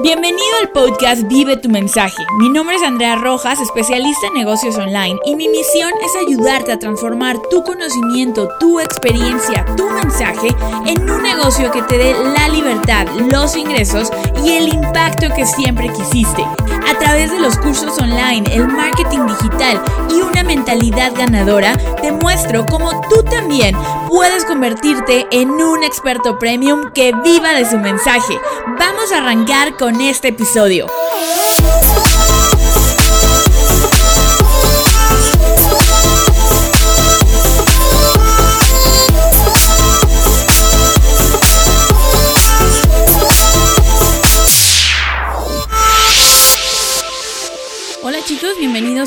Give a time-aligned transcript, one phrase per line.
[0.00, 2.24] Bienvenido al podcast Vive tu mensaje.
[2.38, 6.78] Mi nombre es Andrea Rojas, especialista en negocios online, y mi misión es ayudarte a
[6.78, 10.54] transformar tu conocimiento, tu experiencia, tu mensaje
[10.86, 14.08] en un negocio que te dé la libertad, los ingresos
[14.44, 16.44] y el impacto que siempre quisiste.
[16.88, 22.64] A través de los cursos online, el marketing digital y una mentalidad ganadora, te muestro
[22.66, 23.76] cómo tú también
[24.08, 28.38] puedes convertirte en un experto premium que viva de su mensaje.
[28.78, 30.86] Vamos a arrancar con con este episodio.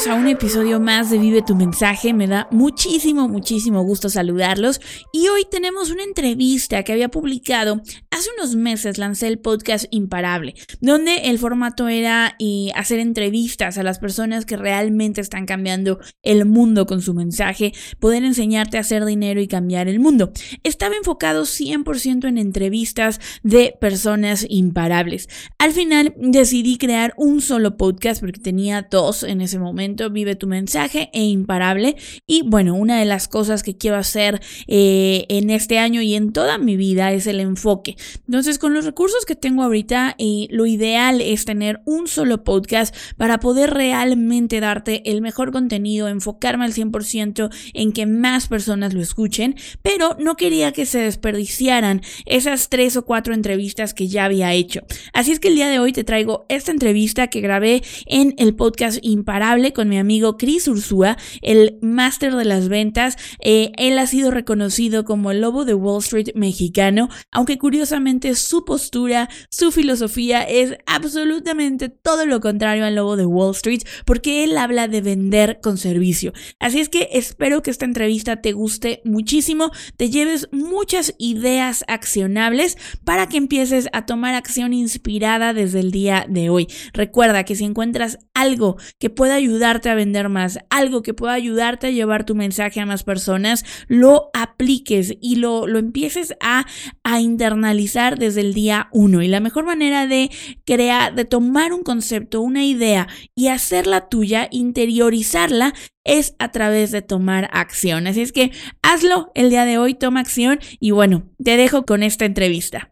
[0.07, 2.11] A un episodio más de Vive tu mensaje.
[2.11, 4.81] Me da muchísimo, muchísimo gusto saludarlos.
[5.13, 8.97] Y hoy tenemos una entrevista que había publicado hace unos meses.
[8.97, 14.57] Lancé el podcast Imparable, donde el formato era eh, hacer entrevistas a las personas que
[14.57, 19.87] realmente están cambiando el mundo con su mensaje, poder enseñarte a hacer dinero y cambiar
[19.87, 20.31] el mundo.
[20.63, 25.29] Estaba enfocado 100% en entrevistas de personas imparables.
[25.59, 30.47] Al final decidí crear un solo podcast porque tenía dos en ese momento, vive tu
[30.47, 31.95] mensaje e imparable.
[32.27, 36.33] Y bueno, una de las cosas que quiero hacer eh, en este año y en
[36.33, 37.97] toda mi vida es el enfoque.
[38.25, 42.95] Entonces, con los recursos que tengo ahorita, eh, lo ideal es tener un solo podcast
[43.17, 49.01] para poder realmente darte el mejor contenido, enfocarme al 100% en que más personas lo
[49.01, 54.53] escuchen, pero no quería que se desperdiciaran esas tres o cuatro entrevistas que ya había
[54.53, 54.81] hecho.
[55.13, 58.55] Así es que el día de hoy te traigo esta entrevista que grabé en el
[58.55, 63.17] podcast Imparable mi amigo Chris Ursúa, el máster de las ventas.
[63.39, 68.65] Eh, él ha sido reconocido como el lobo de Wall Street mexicano, aunque curiosamente su
[68.65, 74.57] postura, su filosofía es absolutamente todo lo contrario al lobo de Wall Street, porque él
[74.57, 76.33] habla de vender con servicio.
[76.59, 82.77] Así es que espero que esta entrevista te guste muchísimo, te lleves muchas ideas accionables
[83.03, 86.67] para que empieces a tomar acción inspirada desde el día de hoy.
[86.93, 91.87] Recuerda que si encuentras algo que pueda ayudarte a vender más, algo que pueda ayudarte
[91.87, 96.65] a llevar tu mensaje a más personas, lo apliques y lo, lo empieces a,
[97.03, 99.21] a internalizar desde el día uno.
[99.21, 100.31] Y la mejor manera de
[100.65, 107.03] crear, de tomar un concepto, una idea y hacerla tuya, interiorizarla, es a través de
[107.03, 108.07] tomar acción.
[108.07, 108.51] Así es que
[108.81, 112.89] hazlo el día de hoy, toma acción y bueno, te dejo con esta entrevista.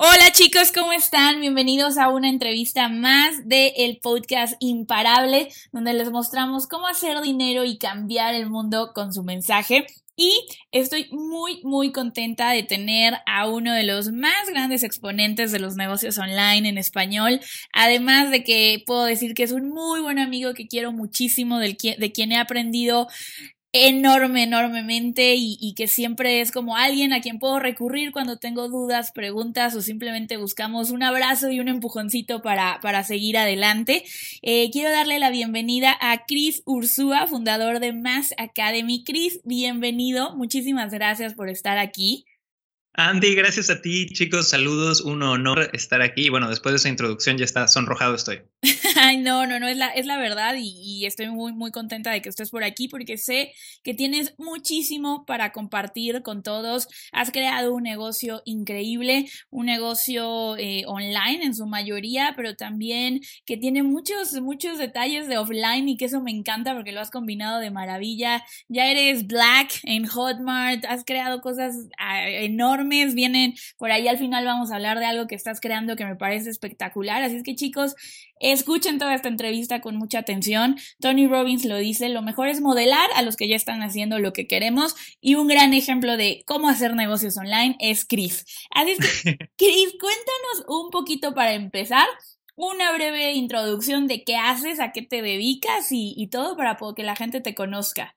[0.00, 1.40] Hola chicos, ¿cómo están?
[1.40, 7.64] Bienvenidos a una entrevista más del el podcast Imparable, donde les mostramos cómo hacer dinero
[7.64, 9.86] y cambiar el mundo con su mensaje.
[10.14, 15.58] Y estoy muy, muy contenta de tener a uno de los más grandes exponentes de
[15.58, 17.40] los negocios online en español.
[17.72, 21.76] Además de que puedo decir que es un muy buen amigo que quiero muchísimo, de
[21.76, 23.08] quien he aprendido
[23.72, 29.12] enorme, enormemente y, que siempre es como alguien a quien puedo recurrir cuando tengo dudas,
[29.12, 34.04] preguntas o simplemente buscamos un abrazo y un empujoncito para, para seguir adelante.
[34.42, 39.04] Eh, quiero darle la bienvenida a Chris Ursúa, fundador de Mass Academy.
[39.04, 40.34] Chris, bienvenido.
[40.34, 42.24] Muchísimas gracias por estar aquí.
[42.94, 44.48] Andy, gracias a ti, chicos.
[44.48, 46.30] Saludos, un honor estar aquí.
[46.30, 48.40] Bueno, después de esa introducción ya está sonrojado estoy.
[48.96, 52.20] Ay, no, no, no, es la, es la verdad y, estoy muy, muy contenta de
[52.20, 53.52] que estés por aquí porque sé
[53.84, 56.88] que tienes muchísimo para compartir con todos.
[57.12, 63.56] Has creado un negocio increíble, un negocio eh, online en su mayoría, pero también que
[63.56, 67.60] tiene muchos, muchos detalles de offline y que eso me encanta porque lo has combinado
[67.60, 68.44] de maravilla.
[68.66, 72.26] Ya eres black en Hotmart, has creado cosas ah,
[72.78, 76.04] enormes vienen por ahí al final vamos a hablar de algo que estás creando que
[76.04, 77.22] me parece espectacular.
[77.22, 77.94] Así es que chicos,
[78.40, 80.76] escuchen toda esta entrevista con mucha atención.
[81.00, 84.32] Tony Robbins lo dice, lo mejor es modelar a los que ya están haciendo lo
[84.32, 88.44] que queremos y un gran ejemplo de cómo hacer negocios online es Chris.
[88.70, 92.06] Así es que, Chris, cuéntanos un poquito para empezar
[92.56, 97.04] una breve introducción de qué haces, a qué te dedicas y, y todo para que
[97.04, 98.14] la gente te conozca.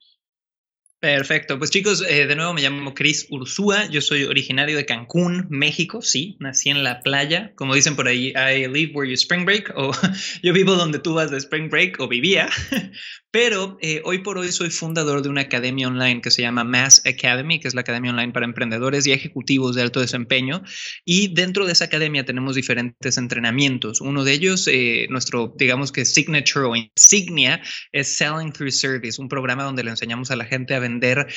[1.02, 5.48] Perfecto, pues chicos, eh, de nuevo me llamo Chris Ursúa, yo soy originario de Cancún,
[5.50, 9.44] México, sí, nací en la playa, como dicen por ahí, I live where you spring
[9.44, 9.92] break, o
[10.44, 12.50] yo vivo donde tú vas de spring break, o vivía,
[13.32, 17.02] pero eh, hoy por hoy soy fundador de una academia online que se llama Mass
[17.06, 20.62] Academy, que es la academia online para emprendedores y ejecutivos de alto desempeño,
[21.06, 26.06] y dentro de esa academia tenemos diferentes entrenamientos, uno de ellos, eh, nuestro, digamos que
[26.06, 27.62] signature o insignia,
[27.92, 31.28] es Selling Through Service, un programa donde le enseñamos a la gente a vender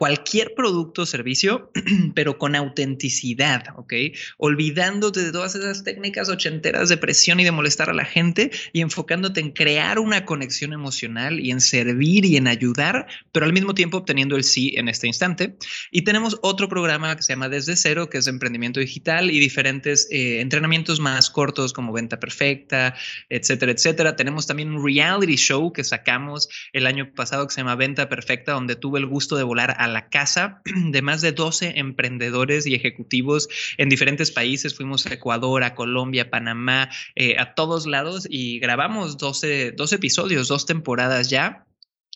[0.00, 1.70] cualquier producto o servicio,
[2.14, 3.92] pero con autenticidad, ¿ok?
[4.38, 8.80] Olvidándote de todas esas técnicas ochenteras de presión y de molestar a la gente y
[8.80, 13.74] enfocándote en crear una conexión emocional y en servir y en ayudar, pero al mismo
[13.74, 15.58] tiempo obteniendo el sí en este instante.
[15.90, 20.08] Y tenemos otro programa que se llama Desde Cero, que es emprendimiento digital y diferentes
[20.10, 22.94] eh, entrenamientos más cortos como venta perfecta,
[23.28, 24.16] etcétera, etcétera.
[24.16, 28.52] Tenemos también un reality show que sacamos el año pasado que se llama Venta Perfecta,
[28.52, 32.74] donde tuve el gusto de volar a la casa de más de 12 emprendedores y
[32.74, 34.74] ejecutivos en diferentes países.
[34.74, 40.48] Fuimos a Ecuador, a Colombia, Panamá, eh, a todos lados y grabamos 12, 12 episodios,
[40.48, 41.66] dos temporadas ya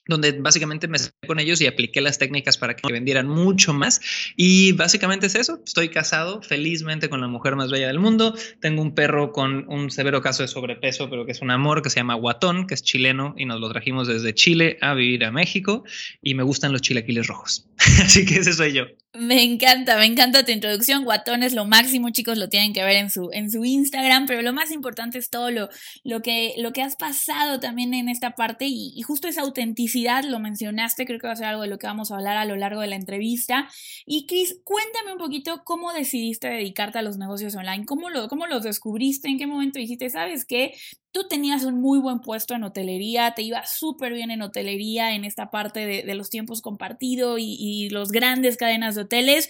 [0.07, 4.01] donde básicamente me senté con ellos y apliqué las técnicas para que vendieran mucho más.
[4.37, 5.61] Y básicamente es eso.
[5.65, 8.35] Estoy casado felizmente con la mujer más bella del mundo.
[8.61, 11.91] Tengo un perro con un severo caso de sobrepeso, pero que es un amor, que
[11.91, 15.31] se llama Guatón, que es chileno y nos lo trajimos desde Chile a vivir a
[15.31, 15.85] México.
[16.23, 17.69] Y me gustan los chilaquiles rojos.
[18.03, 18.85] Así que ese soy yo.
[19.17, 21.05] Me encanta, me encanta tu introducción.
[21.05, 24.43] Guatón es lo máximo, chicos, lo tienen que ver en su, en su Instagram, pero
[24.43, 25.69] lo más importante es todo lo,
[26.03, 30.41] lo, que, lo que has pasado también en esta parte y, justo esa autenticidad, lo
[30.41, 32.57] mencionaste, creo que va a ser algo de lo que vamos a hablar a lo
[32.57, 33.69] largo de la entrevista.
[34.05, 38.49] Y Chris, cuéntame un poquito cómo decidiste dedicarte a los negocios online, cómo, lo, cómo
[38.49, 40.75] los descubriste, en qué momento dijiste, sabes qué,
[41.15, 45.25] tú tenías un muy buen puesto en hotelería, te iba súper bien en hotelería, en
[45.25, 49.49] esta parte de, los tiempos compartidos y, y los grandes cadenas de hoteles.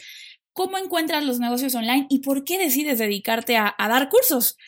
[0.52, 4.58] ¿Cómo encuentras los negocios online y por qué decides dedicarte a dar cursos?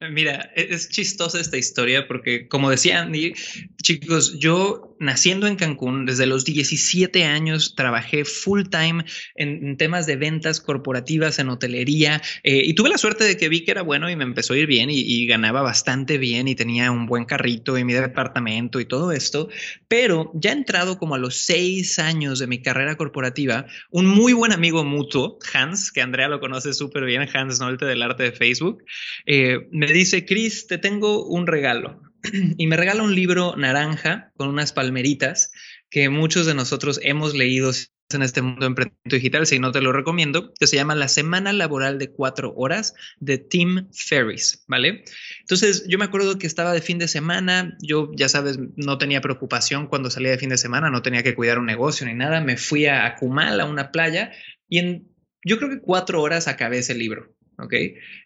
[0.00, 3.34] Mira, e-, es chistosa esta historia porque, como decía Andy,
[3.82, 9.04] chicos, yo naciendo en Cancún, desde los 17 años trabajé full time
[9.34, 13.64] en, temas de ventas corporativas, en hotelería, eh, y tuve la suerte de que vi
[13.64, 16.90] que era bueno y me empezó a ir bien y, ganaba bastante bien y tenía
[16.90, 19.48] un buen carrito y mi departamento y todo esto.
[19.88, 24.52] Pero ya entrado como a los seis años de mi carrera corporativa, un muy buen
[24.52, 28.84] amigo mutuo, Hans, que Andrea lo conoce súper bien, Hans Nolte del arte de Facebook,
[29.26, 32.00] eh, me dice, Chris, te tengo un regalo.
[32.56, 35.52] y me regala un libro naranja con unas palmeritas
[35.90, 37.72] que muchos de nosotros hemos leído
[38.12, 41.08] en este mundo de emprendimiento digital, si no te lo recomiendo, que se llama La
[41.08, 45.04] Semana Laboral de Cuatro Horas de Tim Ferris, ¿vale?
[45.40, 49.20] Entonces, yo me acuerdo que estaba de fin de semana, yo, ya sabes, no tenía
[49.20, 52.40] preocupación cuando salía de fin de semana, no tenía que cuidar un negocio ni nada,
[52.40, 54.32] me fui a Akumal, a una playa,
[54.68, 55.08] y en,
[55.44, 57.34] yo creo que cuatro horas acabé ese libro.
[57.58, 57.74] ¿Ok?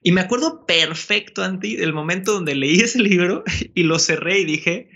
[0.03, 3.45] Y me acuerdo perfecto, Anti, del momento donde leí ese libro
[3.75, 4.91] y lo cerré y dije,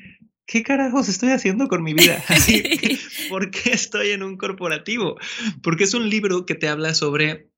[0.47, 2.23] ¿qué carajos estoy haciendo con mi vida?
[3.29, 5.17] ¿Por qué estoy en un corporativo?
[5.63, 7.53] Porque es un libro que te habla sobre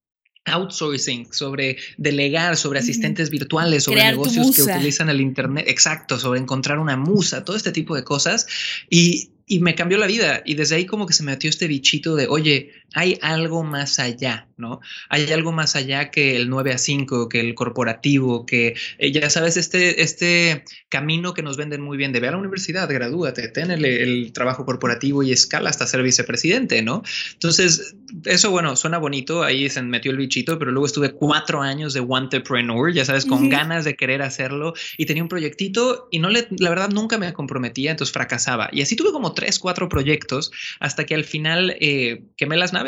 [0.46, 6.78] outsourcing, sobre delegar, sobre asistentes virtuales, sobre negocios que utilizan el Internet, exacto, sobre encontrar
[6.78, 8.46] una musa, todo este tipo de cosas.
[8.90, 10.42] Y, y me cambió la vida.
[10.44, 13.98] Y desde ahí como que se me metió este bichito de, oye, hay algo más
[13.98, 14.80] allá, ¿no?
[15.08, 19.28] Hay algo más allá que el 9 a 5, que el corporativo, que eh, ya
[19.30, 23.48] sabes, este, este camino que nos venden muy bien de ve a la universidad, gradúate,
[23.48, 27.02] ten el, trabajo corporativo y escala hasta ser vicepresidente, ¿no?
[27.32, 31.94] Entonces, eso, bueno, suena bonito, ahí se metió el bichito, pero luego estuve cuatro años
[31.94, 36.30] de entrepreneur, ya sabes, con ganas de querer hacerlo y tenía un proyectito y no
[36.30, 38.68] le, la verdad, nunca me comprometía, entonces fracasaba.
[38.72, 42.83] Y así tuve como tres, cuatro proyectos hasta que al final eh, quemé las naves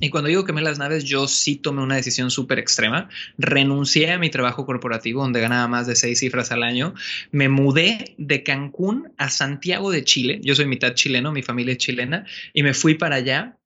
[0.00, 3.08] y cuando digo quemé las naves, yo sí tomé una decisión súper extrema.
[3.36, 6.94] Renuncié a mi trabajo corporativo, donde ganaba más de seis cifras al año.
[7.30, 10.40] Me mudé de Cancún a Santiago de Chile.
[10.42, 13.58] Yo soy mitad chileno, mi familia es chilena, y me fui para allá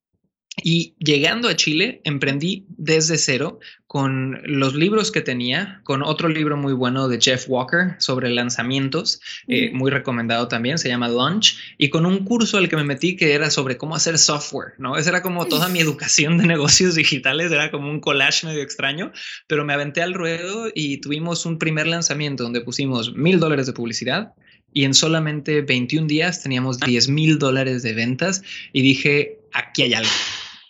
[0.61, 3.59] y llegando a Chile, emprendí desde cero
[3.93, 9.21] con los libros que tenía, con otro libro muy bueno de Jeff Walker sobre lanzamientos,
[9.47, 13.15] eh, muy recomendado también, se llama Launch, y con un curso al que me metí
[13.15, 14.97] que era sobre cómo hacer software, ¿no?
[14.97, 19.11] Esa era como toda mi educación de negocios digitales, era como un collage medio extraño,
[19.45, 23.73] pero me aventé al ruedo y tuvimos un primer lanzamiento donde pusimos mil dólares de
[23.73, 24.33] publicidad,
[24.73, 28.41] y en solamente 21 días teníamos 10 mil dólares de ventas
[28.73, 30.09] y dije, aquí hay algo.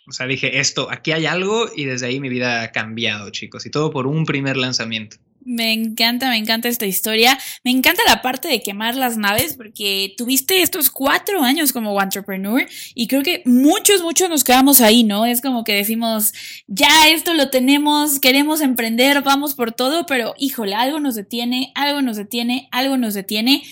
[0.06, 3.64] O sea, dije, esto, aquí hay algo y desde ahí mi vida ha cambiado, chicos,
[3.66, 5.16] y todo por un primer lanzamiento.
[5.44, 7.38] Me encanta, me encanta esta historia.
[7.64, 12.66] Me encanta la parte de quemar las naves porque tuviste estos cuatro años como entrepreneur
[12.94, 15.26] y creo que muchos, muchos nos quedamos ahí, ¿no?
[15.26, 16.32] Es como que decimos,
[16.66, 22.00] ya esto lo tenemos, queremos emprender, vamos por todo, pero híjole, algo nos detiene, algo
[22.00, 23.62] nos detiene, algo nos detiene.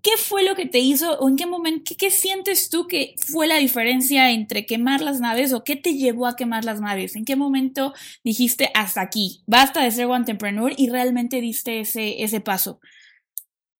[0.00, 3.48] ¿Qué fue lo que te hizo o en qué momento, qué, sientes tú que fue
[3.48, 7.16] la diferencia entre quemar las naves o qué te llevó a quemar las naves?
[7.16, 12.40] ¿En qué momento dijiste hasta aquí, basta de ser entrepreneur y realmente diste ese, ese
[12.40, 12.80] paso?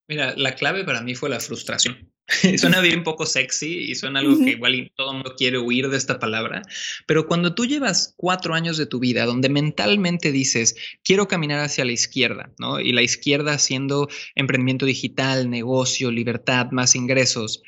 [0.08, 2.07] Mira, la clave para mí fue la frustración.
[2.58, 5.96] suena bien poco sexy y suena algo que igual todo el mundo quiere huir de
[5.96, 6.62] esta palabra,
[7.06, 11.84] pero cuando tú llevas cuatro años de tu vida donde mentalmente dices, quiero caminar hacia
[11.84, 12.80] la izquierda, ¿no?
[12.80, 17.62] Y la izquierda siendo emprendimiento digital, negocio, libertad, más ingresos,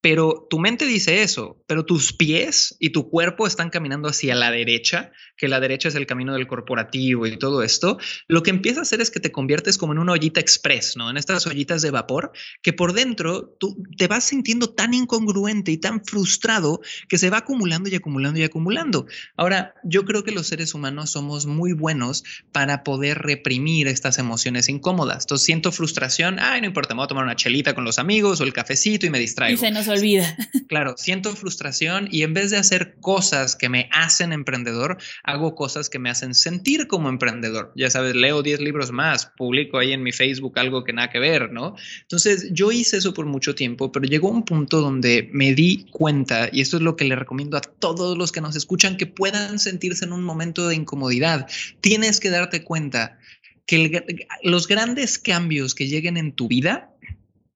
[0.00, 4.50] pero tu mente dice eso, pero tus pies y tu cuerpo están caminando hacia la
[4.50, 8.80] derecha, que la derecha es el camino del corporativo y todo esto, lo que empieza
[8.80, 11.10] a hacer es que te conviertes como en una ollita express, ¿no?
[11.10, 15.76] En estas ollitas de vapor, que por dentro tú te vas sintiendo tan incongruente y
[15.76, 19.06] tan frustrado que se va acumulando y acumulando y acumulando.
[19.36, 24.68] Ahora, yo creo que los seres humanos somos muy buenos para poder reprimir estas emociones
[24.68, 25.24] incómodas.
[25.24, 28.40] Entonces siento frustración, ay, no importa, me voy a tomar una chelita con los amigos
[28.40, 29.58] o el cafecito y me distraigo
[29.90, 30.36] olvida.
[30.70, 35.90] Claro, siento frustración y en vez de hacer cosas que me hacen emprendedor, hago cosas
[35.90, 37.72] que me hacen sentir como emprendedor.
[37.74, 41.18] Ya sabes, leo 10 libros más, publico ahí en mi Facebook algo que nada que
[41.18, 41.74] ver, ¿no?
[42.02, 46.48] Entonces, yo hice eso por mucho tiempo, pero llegó un punto donde me di cuenta,
[46.52, 49.58] y esto es lo que le recomiendo a todos los que nos escuchan, que puedan
[49.58, 51.48] sentirse en un momento de incomodidad.
[51.80, 53.18] Tienes que darte cuenta
[53.66, 56.90] que los grandes cambios que lleguen en tu vida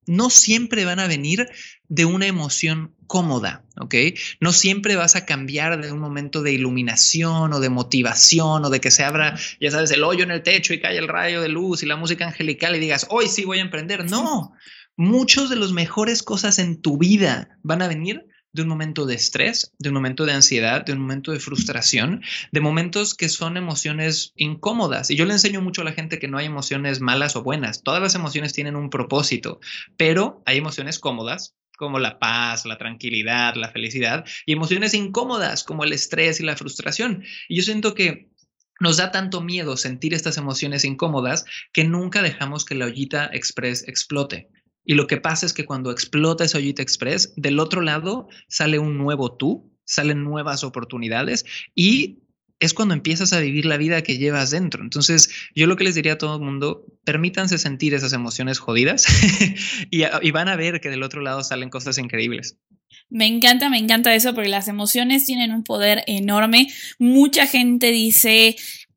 [0.07, 1.49] no siempre van a venir
[1.89, 3.95] de una emoción cómoda, ¿ok?
[4.41, 8.81] No siempre vas a cambiar de un momento de iluminación o de motivación o de
[8.81, 11.49] que se abra, ya sabes, el hoyo en el techo y cae el rayo de
[11.49, 14.11] luz y la música angelical y digas, hoy sí voy a emprender.
[14.11, 14.55] No,
[14.97, 19.17] muchos de las mejores cosas en tu vida van a venir de un momento de
[19.17, 23.57] estrés, de un momento de ansiedad, de un momento de frustración, de momentos que son
[23.57, 25.11] emociones incómodas.
[25.11, 27.83] Y yo le enseño mucho a la gente que no hay emociones malas o buenas.
[27.83, 29.61] Todas las emociones tienen un propósito,
[29.97, 35.83] pero hay emociones cómodas como la paz, la tranquilidad, la felicidad, y emociones incómodas como
[35.83, 37.25] el estrés y la frustración.
[37.49, 38.31] Y yo siento que
[38.79, 43.87] nos da tanto miedo sentir estas emociones incómodas que nunca dejamos que la ollita express
[43.89, 44.49] explote.
[44.85, 48.79] Y lo que pasa es que cuando explota ese Ollita Express, del otro lado sale
[48.79, 52.21] un nuevo tú, salen nuevas oportunidades y
[52.61, 54.83] es cuando empiezas a vivir la vida que llevas dentro.
[54.83, 59.07] Entonces, yo lo que les diría a todo el mundo, permítanse sentir esas emociones jodidas
[59.91, 62.59] y, y, van a ver que del otro lado salen cosas increíbles.
[63.11, 66.69] Me encanta, me encanta eso porque las emociones tienen un poder enorme.
[66.99, 68.57] Mucha gente dice,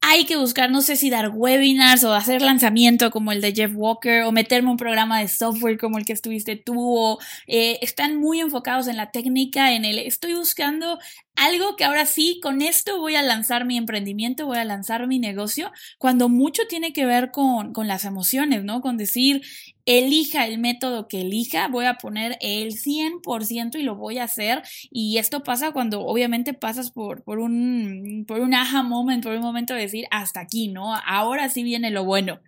[0.10, 3.72] hay que buscar, no sé si dar webinars o hacer lanzamiento como el de Jeff
[3.76, 8.18] Walker o meterme un programa de software como el que estuviste tú o eh, están
[8.18, 10.98] muy enfocados en la técnica, en el estoy buscando
[11.38, 15.20] algo que ahora sí, con esto voy a lanzar mi emprendimiento, voy a lanzar mi
[15.20, 18.82] negocio, cuando mucho tiene que ver con, con las emociones, ¿no?
[18.82, 19.44] Con decir,
[19.86, 24.64] elija el método que elija, voy a poner el 100% y lo voy a hacer.
[24.92, 29.42] Y esto pasa cuando obviamente pasas por, por, un, por un aha moment, por un
[29.42, 30.94] momento de decir, hasta aquí, ¿no?
[30.96, 32.42] Ahora sí viene lo bueno.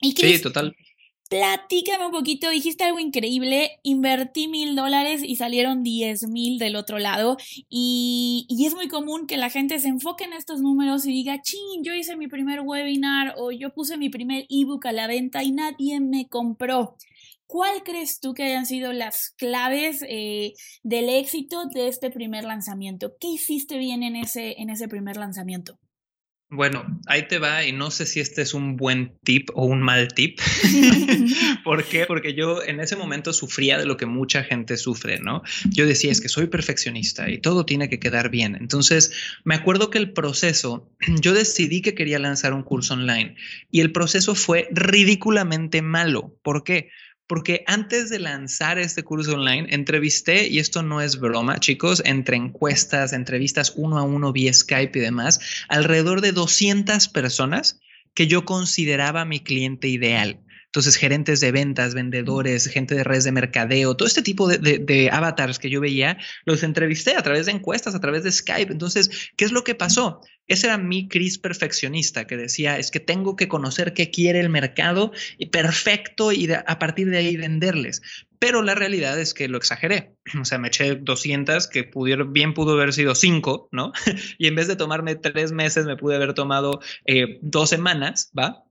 [0.00, 0.76] Y sí, total.
[1.28, 7.00] Platícame un poquito, dijiste algo increíble, invertí mil dólares y salieron diez mil del otro
[7.00, 7.36] lado
[7.68, 11.42] y, y, es muy común que la gente se enfoque en estos números y diga,
[11.42, 15.42] ching, yo hice mi primer webinar o yo puse mi primer ebook a la venta
[15.42, 16.96] y nadie me compró.
[17.48, 20.54] ¿Cuál crees tú que hayan sido las claves eh,
[20.84, 23.14] del éxito de este primer lanzamiento?
[23.18, 25.78] ¿Qué hiciste bien en ese, en ese primer lanzamiento?
[26.48, 29.82] Bueno, ahí te va y no sé si este es un buen tip o un
[29.82, 30.38] mal tip.
[31.64, 32.04] ¿Por qué?
[32.06, 35.42] Porque yo en ese momento sufría de lo que mucha gente sufre, ¿no?
[35.70, 38.56] Yo decía, es que soy perfeccionista y todo tiene que quedar bien.
[38.60, 39.12] Entonces,
[39.42, 40.88] me acuerdo que el proceso,
[41.20, 43.34] yo decidí que quería lanzar un curso online
[43.72, 46.38] y el proceso fue ridículamente malo.
[46.44, 46.90] ¿Por qué?
[47.26, 52.36] Porque antes de lanzar este curso online, entrevisté, y esto no es broma, chicos, entre
[52.36, 57.80] encuestas, entrevistas uno a uno vía Skype y demás, alrededor de 200 personas
[58.14, 60.40] que yo consideraba mi cliente ideal.
[60.76, 65.08] Entonces, gerentes de ventas, vendedores, gente de redes de mercadeo, todo este tipo de, de,
[65.10, 68.70] avatars que yo veía, los entrevisté a través de encuestas, a través de Skype.
[68.70, 70.20] Entonces, ¿qué es lo que pasó?
[70.46, 74.50] Ese era mi Cris perfeccionista que decía, es que tengo que conocer qué quiere el
[74.50, 78.02] mercado y perfecto y a partir de ahí venderles.
[78.38, 80.14] Pero la realidad es que lo exageré.
[80.38, 83.92] O sea, me eché 200 que pudieron, bien pudo haber sido 5, ¿no?
[84.38, 88.65] y en vez de tomarme tres meses, me pude haber tomado eh, dos semanas, ¿va?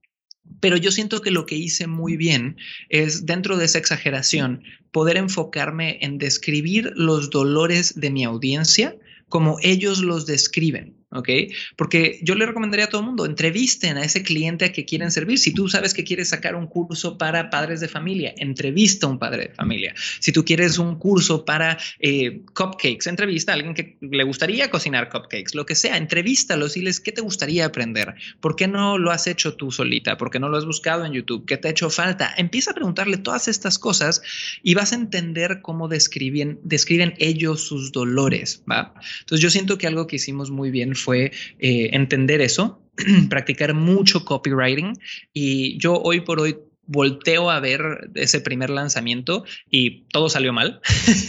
[0.59, 2.57] Pero yo siento que lo que hice muy bien
[2.89, 8.95] es, dentro de esa exageración, poder enfocarme en describir los dolores de mi audiencia
[9.29, 10.95] como ellos los describen.
[11.11, 11.29] ¿Ok?
[11.75, 15.11] Porque yo le recomendaría a todo el mundo, entrevisten a ese cliente a que quieren
[15.11, 15.37] servir.
[15.37, 19.19] Si tú sabes que quieres sacar un curso para padres de familia, entrevista a un
[19.19, 19.93] padre de familia.
[20.19, 25.09] Si tú quieres un curso para eh, cupcakes, entrevista a alguien que le gustaría cocinar
[25.09, 28.15] cupcakes, lo que sea, entrevístalos y les, ¿qué te gustaría aprender?
[28.39, 30.17] ¿Por qué no lo has hecho tú solita?
[30.17, 31.45] ¿Por qué no lo has buscado en YouTube?
[31.45, 32.33] ¿Qué te ha hecho falta?
[32.37, 34.21] Empieza a preguntarle todas estas cosas
[34.63, 38.93] y vas a entender cómo describen, describen ellos sus dolores, ¿va?
[39.21, 42.81] Entonces yo siento que algo que hicimos muy bien fue eh, entender eso,
[43.29, 44.93] practicar mucho copywriting
[45.33, 50.81] y yo hoy por hoy volteo a ver ese primer lanzamiento y todo salió mal.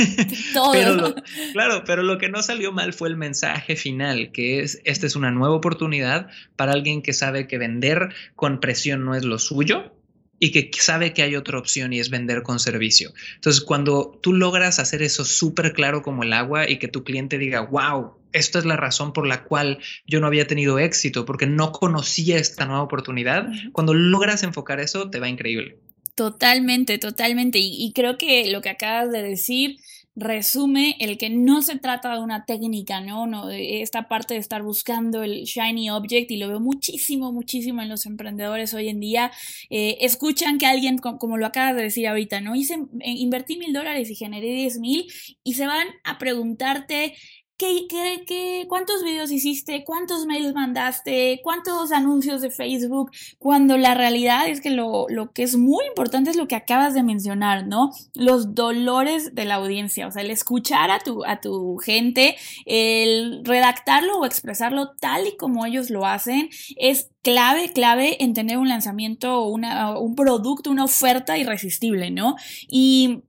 [0.52, 0.72] Todo.
[0.72, 1.14] pero
[1.52, 5.16] claro, pero lo que no salió mal fue el mensaje final, que es, esta es
[5.16, 9.95] una nueva oportunidad para alguien que sabe que vender con presión no es lo suyo
[10.38, 13.12] y que sabe que hay otra opción y es vender con servicio.
[13.36, 17.38] Entonces, cuando tú logras hacer eso súper claro como el agua y que tu cliente
[17.38, 21.46] diga, wow, esta es la razón por la cual yo no había tenido éxito, porque
[21.46, 25.78] no conocía esta nueva oportunidad, cuando logras enfocar eso, te va increíble.
[26.14, 27.58] Totalmente, totalmente.
[27.58, 29.76] Y, y creo que lo que acabas de decir
[30.16, 33.26] resume el que no se trata de una técnica, ¿no?
[33.26, 37.90] no esta parte de estar buscando el shiny object y lo veo muchísimo, muchísimo en
[37.90, 39.30] los emprendedores hoy en día.
[39.68, 42.56] Eh, escuchan que alguien, como lo acabas de decir ahorita, ¿no?
[42.56, 45.06] Hice, eh, invertí mil dólares y generé diez mil
[45.44, 47.14] y se van a preguntarte
[47.58, 49.82] ¿Qué, qué, qué, cuántos videos hiciste?
[49.82, 51.40] ¿Cuántos mails mandaste?
[51.42, 53.10] ¿Cuántos anuncios de Facebook?
[53.38, 56.92] Cuando la realidad es que lo, lo, que es muy importante es lo que acabas
[56.92, 57.92] de mencionar, ¿no?
[58.12, 62.36] Los dolores de la audiencia, o sea, el escuchar a tu, a tu gente,
[62.66, 68.58] el redactarlo o expresarlo tal y como ellos lo hacen, es clave, clave en tener
[68.58, 72.36] un lanzamiento, una, un producto, una oferta irresistible, ¿no?
[72.68, 73.22] Y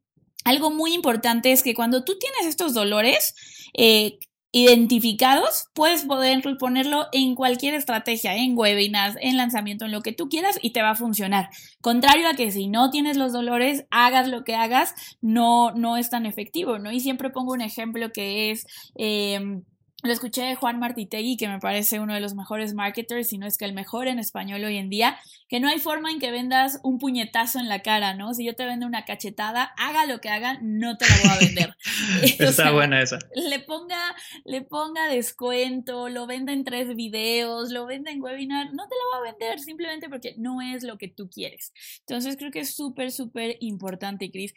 [0.47, 3.35] algo muy importante es que cuando tú tienes estos dolores,
[3.73, 4.17] eh,
[4.53, 10.29] identificados, puedes poder ponerlo en cualquier estrategia, en webinars, en lanzamiento, en lo que tú
[10.29, 11.49] quieras y te va a funcionar.
[11.81, 16.09] Contrario a que si no tienes los dolores, hagas lo que hagas, no, no es
[16.09, 16.91] tan efectivo, ¿no?
[16.93, 18.65] Y siempre pongo un ejemplo que es...
[18.95, 19.63] Em,
[20.07, 23.45] lo escuché de Juan Martitegui, que me parece uno de los mejores marketers, si no
[23.45, 26.31] es que el mejor en español hoy en día, que no hay forma en que
[26.31, 28.33] vendas un puñetazo en la cara, ¿no?
[28.33, 31.39] Si yo te vendo una cachetada, haga lo que haga, no te la voy a
[31.39, 31.75] vender.
[32.39, 33.19] Está buena esa.
[33.35, 38.87] Le ponga, le ponga descuento, lo venda en tres videos, lo venda en webinar, no
[38.87, 41.73] te la voy a vender simplemente porque no es lo que tú quieres.
[41.99, 44.53] Entonces creo que es súper, súper importante, Cris.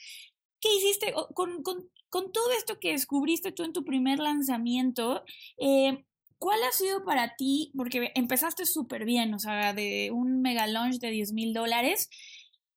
[0.61, 1.63] ¿Qué hiciste con,
[2.11, 5.23] con todo esto que descubriste tú en tu primer lanzamiento,
[5.59, 6.05] eh,
[6.39, 7.73] ¿cuál ha sido para ti?
[7.77, 12.11] Porque empezaste súper bien, o sea, de un mega launch de 10 mil dólares.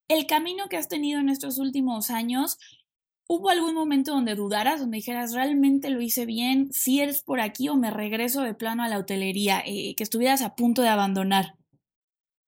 [0.08, 2.58] El camino que has tenido en estos últimos años,
[3.26, 7.68] ¿hubo algún momento donde dudaras, donde dijeras, realmente lo hice bien, si eres por aquí
[7.68, 11.56] o me regreso de plano a la hotelería, eh, que estuvieras a punto de abandonar?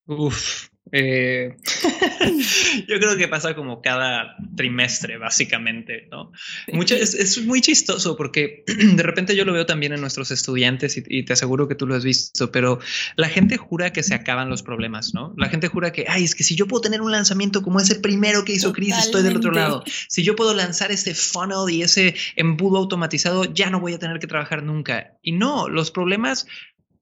[0.05, 1.55] Uf, eh,
[2.87, 6.31] yo creo que pasa como cada trimestre, básicamente, ¿no?
[6.67, 11.33] es, muy chistoso porque de repente yo lo veo también en nuestros estudiantes y, te
[11.33, 12.79] aseguro que tú lo has visto, pero
[13.15, 15.33] la gente jura que se acaban los problemas, ¿no?
[15.37, 17.95] La gente jura que, ay, es que si yo puedo tener un lanzamiento como ese
[17.95, 19.83] primero que hizo Chris, estoy del otro lado.
[20.07, 24.19] Si yo puedo lanzar ese funnel y ese embudo automatizado, ya no voy a tener
[24.19, 25.17] que trabajar nunca.
[25.21, 26.47] Y no, los problemas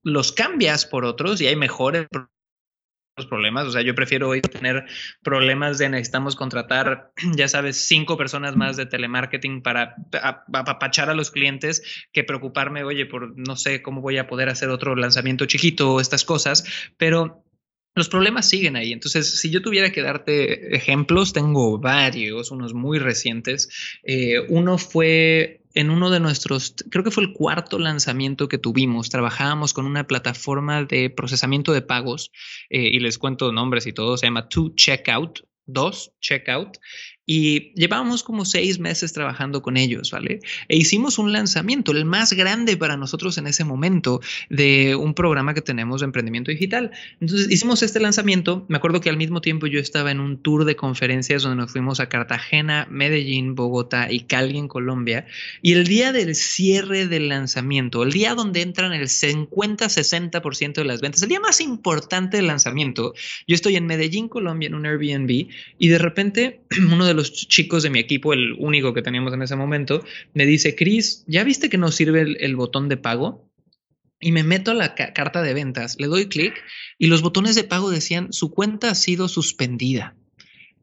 [0.06, 2.06] los cambias por otros y hay mejores
[3.24, 3.66] problemas.
[3.66, 4.84] O sea, yo prefiero hoy tener
[5.22, 9.96] problemas de necesitamos contratar, ya sabes, cinco personas más de telemarketing para
[10.52, 14.68] apapachar a los clientes que preocuparme, oye, por no sé cómo voy a poder hacer
[14.68, 16.64] otro lanzamiento chiquito o estas cosas,
[16.98, 17.42] pero
[17.94, 18.92] los problemas siguen ahí.
[18.92, 23.70] Entonces, si yo tuviera que darte ejemplos, tengo varios, unos muy recientes.
[24.02, 29.10] Eh, uno fue en uno de nuestros, creo que fue el cuarto lanzamiento que tuvimos,
[29.10, 32.32] trabajábamos con una plataforma de procesamiento de pagos
[32.70, 36.78] eh, y les cuento nombres y todo, se llama 2Checkout, 2 Checkout,
[37.26, 40.40] y llevábamos como seis meses trabajando con ellos, ¿vale?
[40.68, 45.52] E hicimos un lanzamiento, el más grande para nosotros en ese momento, de un programa
[45.52, 46.92] que tenemos de emprendimiento digital.
[47.20, 48.64] Entonces hicimos este lanzamiento.
[48.68, 51.72] Me acuerdo que al mismo tiempo yo estaba en un tour de conferencias donde nos
[51.72, 55.26] fuimos a Cartagena, Medellín, Bogotá y Cali en Colombia.
[55.62, 61.00] Y el día del cierre del lanzamiento, el día donde entran el 50-60% de las
[61.00, 63.14] ventas, el día más importante del lanzamiento,
[63.48, 66.60] yo estoy en Medellín, Colombia, en un Airbnb y de repente
[66.92, 70.46] uno de los chicos de mi equipo, el único que teníamos en ese momento, me
[70.46, 73.50] dice, Chris, ¿ya viste que no sirve el, botón de pago?
[74.20, 76.54] Y me meto a la carta de ventas, le doy clic
[76.98, 80.14] y los botones de pago decían, su cuenta ha sido suspendida.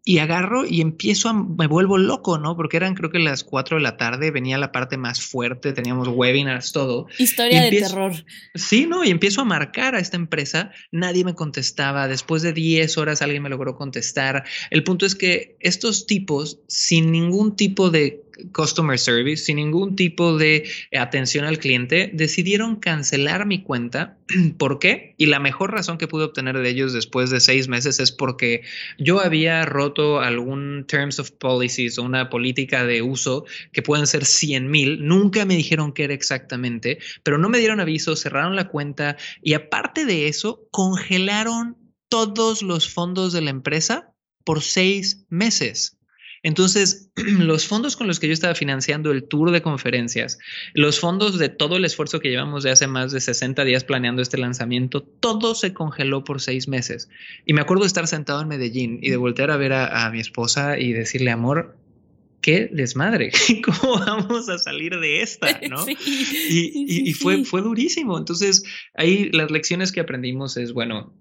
[0.06, 2.58] Y agarro y empiezo a, me vuelvo loco, ¿no?
[2.58, 6.10] Porque eran creo que las 4 de la tarde, venía la parte más fuerte, teníamos
[6.10, 7.08] webinars, todo.
[7.18, 8.12] Historia de terror.
[8.54, 9.06] Sí, ¿no?
[9.06, 13.44] Y empiezo a marcar a esta empresa, nadie me contestaba, después de 10 horas alguien
[13.44, 14.44] me logró contestar.
[14.72, 20.38] El punto es que estos tipos, sin ningún tipo de customer service, sin ningún tipo
[20.38, 24.18] de atención al cliente, decidieron cancelar mi cuenta.
[24.58, 25.16] ¿Por qué?
[25.18, 28.64] Y la mejor razón que pude obtener de ellos después de seis meses es porque
[28.98, 34.26] yo había roto algún terms of policies o una política de uso que pueden ser
[34.26, 35.06] 100 mil.
[35.06, 39.54] Nunca me dijeron qué era exactamente, pero no me dieron aviso, cerraron la cuenta y
[39.54, 41.78] aparte de eso, congelaron
[42.10, 45.98] todos los fondos de la empresa por seis meses.
[46.44, 50.38] Entonces, los fondos con los que yo estaba financiando el tour de conferencias,
[50.74, 54.22] los fondos de todo el esfuerzo que llevamos de hace más de 60 días planeando
[54.22, 57.10] este lanzamiento, todo se congeló por seis meses.
[57.46, 60.20] Y me acuerdo de estar sentado en Medellín y de voltear a ver a, mi
[60.20, 61.78] esposa y decirle, amor,
[62.42, 63.32] qué desmadre,
[63.64, 65.62] ¿cómo vamos a salir de esta?
[65.70, 65.86] ¿no?
[65.88, 68.18] y, y fue, fue durísimo.
[68.18, 68.64] Entonces,
[68.96, 71.14] ahí las lecciones que aprendimos es, bueno,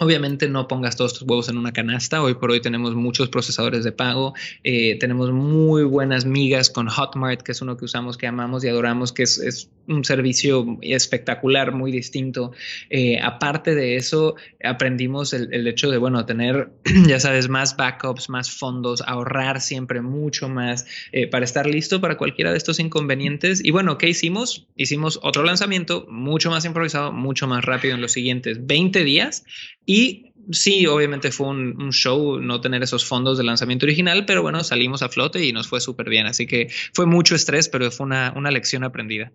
[0.00, 2.20] Obviamente no pongas todos tus huevos en una canasta.
[2.20, 4.34] Hoy por hoy tenemos muchos procesadores de pago.
[4.64, 8.68] Eh, tenemos muy buenas migas con Hotmart, que es uno que usamos, que amamos y
[8.68, 12.52] adoramos, que es, un servicio espectacular, muy distinto.
[12.88, 16.70] Eh, aparte de eso, aprendimos el, hecho de, bueno, tener,
[17.06, 22.16] ya sabes, más backups, más fondos, ahorrar siempre mucho más eh, para estar listo para
[22.16, 23.62] cualquiera de estos inconvenientes.
[23.62, 24.66] Y bueno, ¿qué hicimos?
[24.74, 29.44] Hicimos otro lanzamiento mucho más improvisado, mucho más rápido en los siguientes 20 días
[29.86, 34.62] y sí, obviamente fue un, show no tener esos fondos de lanzamiento original, pero bueno,
[34.64, 36.26] salimos a flote y nos fue súper bien.
[36.26, 39.32] Así que fue mucho estrés, pero fue una, una lección aprendida.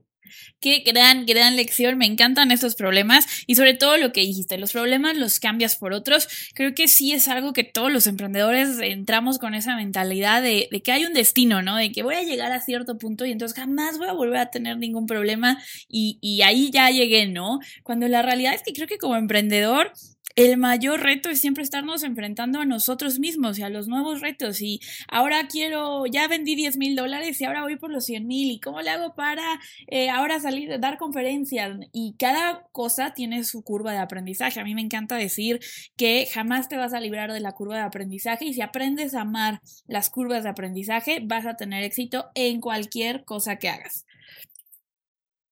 [0.60, 1.98] Qué gran, gran lección.
[1.98, 5.94] Me encantan estos problemas y sobre todo lo que dijiste, los problemas los cambias por
[5.94, 6.28] otros.
[6.54, 10.82] Creo que sí es algo que todos los emprendedores entramos con esa mentalidad de, de,
[10.82, 11.78] que hay un destino, ¿no?
[11.78, 14.52] De que voy a llegar a cierto punto y entonces jamás voy a volver a
[14.52, 17.60] tener ningún problema y, y ahí ya llegué, ¿no?
[17.84, 19.94] Cuando la realidad es que creo que como emprendedor
[20.40, 24.62] el mayor reto es siempre estarnos enfrentando a nosotros mismos y a los nuevos retos.
[24.62, 28.50] Y ahora quiero, ya vendí 10 mil dólares y ahora voy por los 100 mil.
[28.50, 31.78] ¿Y cómo le hago para eh, ahora salir, dar conferencias?
[31.92, 34.62] Y cada cosa tiene su curva de aprendizaje.
[34.62, 35.60] A mí me encanta decir
[35.98, 39.22] que jamás te vas a librar de la curva de aprendizaje y si aprendes a
[39.22, 44.06] amar las curvas de aprendizaje, vas a tener éxito en cualquier cosa que hagas.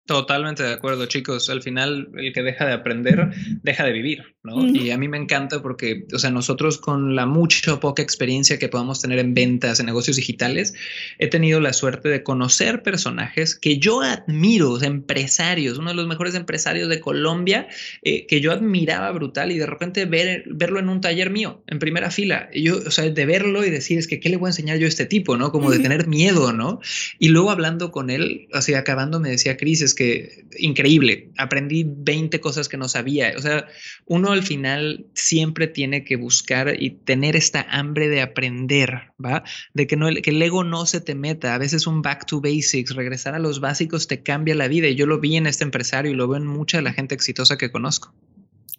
[0.08, 1.50] Totalmente de acuerdo, chicos.
[1.50, 3.30] Al final, el que deja de aprender,
[3.62, 4.66] deja de vivir, ¿no?
[4.66, 8.58] Y a mí me encanta porque, o sea, nosotros con la mucha o poca experiencia
[8.58, 10.74] que podamos tener en ventas, en negocios digitales,
[11.20, 16.36] he tenido la suerte de conocer personajes que yo admiro, empresarios, uno de los mejores
[16.36, 17.68] empresarios de Colombia,
[18.04, 21.80] eh, que yo admiraba brutal y de repente ver, verlo en un taller mío, en
[21.80, 22.50] primera fila.
[22.54, 24.78] Y yo, o sea, de verlo y decir, es que, ¿qué le voy a enseñar
[24.78, 25.52] yo a este tipo, ¿no?
[25.52, 26.80] Como de tener miedo, ¿no?
[27.20, 32.40] Y luego hablando con él, así acabando, me decía, Cris, es que increíble, aprendí 20
[32.40, 33.34] cosas que no sabía.
[33.38, 33.68] O sea,
[34.06, 39.44] uno al final siempre tiene que buscar y tener esta hambre de aprender, ¿va?
[39.74, 41.54] De que, no, que el ego no se te meta.
[41.54, 44.88] A veces un back to basics, regresar a los básicos te cambia la vida.
[44.88, 47.16] Y yo lo vi en este empresario y lo veo en mucha de la gente
[47.16, 48.14] exitosa que conozco.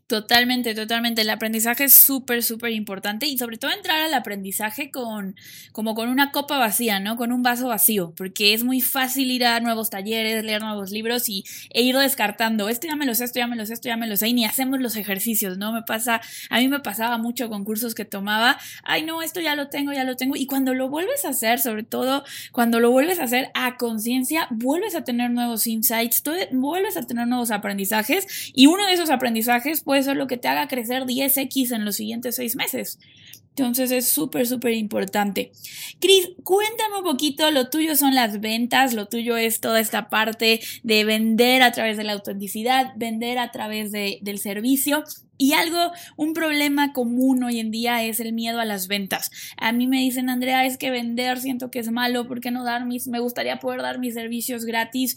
[0.09, 1.21] Totalmente, totalmente.
[1.21, 5.37] El aprendizaje es súper, súper importante y sobre todo entrar al aprendizaje con
[5.71, 7.16] como con una copa vacía, ¿no?
[7.16, 11.29] Con un vaso vacío, porque es muy fácil ir a nuevos talleres, leer nuevos libros
[11.29, 13.90] y, e ir descartando, esto ya me lo sé, esto ya me lo sé, esto
[13.90, 15.73] ya me lo sé y ni hacemos los ejercicios, ¿no?
[15.75, 19.57] Me pasa, a mí me pasaba mucho con cursos que tomaba, ay no, esto ya
[19.57, 22.90] lo tengo, ya lo tengo y cuando lo vuelves a hacer, sobre todo cuando lo
[22.90, 28.27] vuelves a hacer a conciencia, vuelves a tener nuevos insights, vuelves a tener nuevos aprendizajes
[28.55, 31.97] y uno de esos aprendizajes puede ser lo que te haga crecer 10x en los
[31.97, 33.01] siguientes seis meses.
[33.49, 35.51] Entonces es súper, súper importante.
[35.99, 40.61] Cris, cuéntame un poquito, lo tuyo son las ventas, lo tuyo es toda esta parte
[40.85, 45.03] de vender a través de la autenticidad, vender a través del servicio.
[45.37, 49.33] Y algo, un problema común hoy en día es el miedo a las ventas.
[49.57, 52.63] A mí me dicen, Andrea, es que vender siento que es malo, ¿por qué no
[52.63, 55.17] dar mis, me gustaría poder dar mis servicios gratis?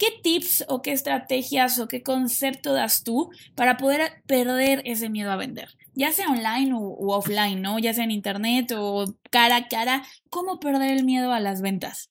[0.00, 5.30] ¿Qué tips o qué estrategias o qué concepto das tú para poder perder ese miedo
[5.30, 5.68] a vender?
[5.92, 7.78] Ya sea online o, offline, ¿no?
[7.78, 12.08] Ya sea en internet o cara a cara, ¿cómo perder el miedo a las ventas?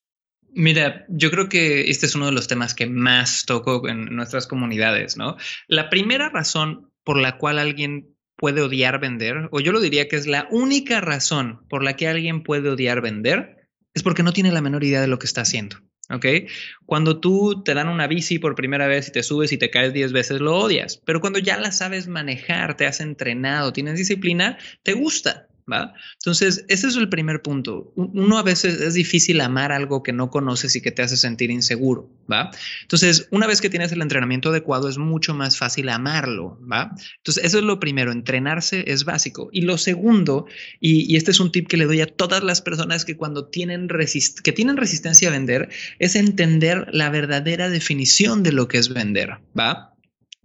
[0.52, 4.45] Mira, yo creo que este es uno de los temas que más toco en nuestras
[4.45, 5.38] comunidades, ¿no?
[5.67, 10.15] La primera razón por la cual alguien puede odiar vender, o yo lo diría que
[10.15, 14.52] es la única razón por la que alguien puede odiar vender, es porque no tiene
[14.52, 15.78] la menor idea de lo que está haciendo.
[16.10, 16.26] ¿Ok?
[16.86, 19.93] Cuando tú te dan una bici por primera vez y te subes y te caes
[19.93, 24.58] 10 veces, lo odias, pero cuando ya la sabes manejar, te has entrenado, tienes disciplina,
[24.84, 25.49] te gusta,
[26.14, 27.92] Entonces, ese es el primer punto.
[27.96, 31.52] Uno a veces es difícil amar algo que no conoces y que te hace sentir
[31.52, 32.52] inseguro, ¿va?
[32.82, 36.92] Entonces, una vez que tienes el entrenamiento adecuado, es mucho más fácil amarlo, ¿va?
[37.18, 39.50] Entonces, eso es lo primero, entrenarse es básico.
[39.52, 40.46] Y lo segundo,
[40.80, 43.88] y, este es un tip que le doy a todas las personas que cuando tienen,
[44.44, 49.38] que tienen resistencia a vender, es entender la verdadera definición de lo que es vender,
[49.58, 49.88] ¿va?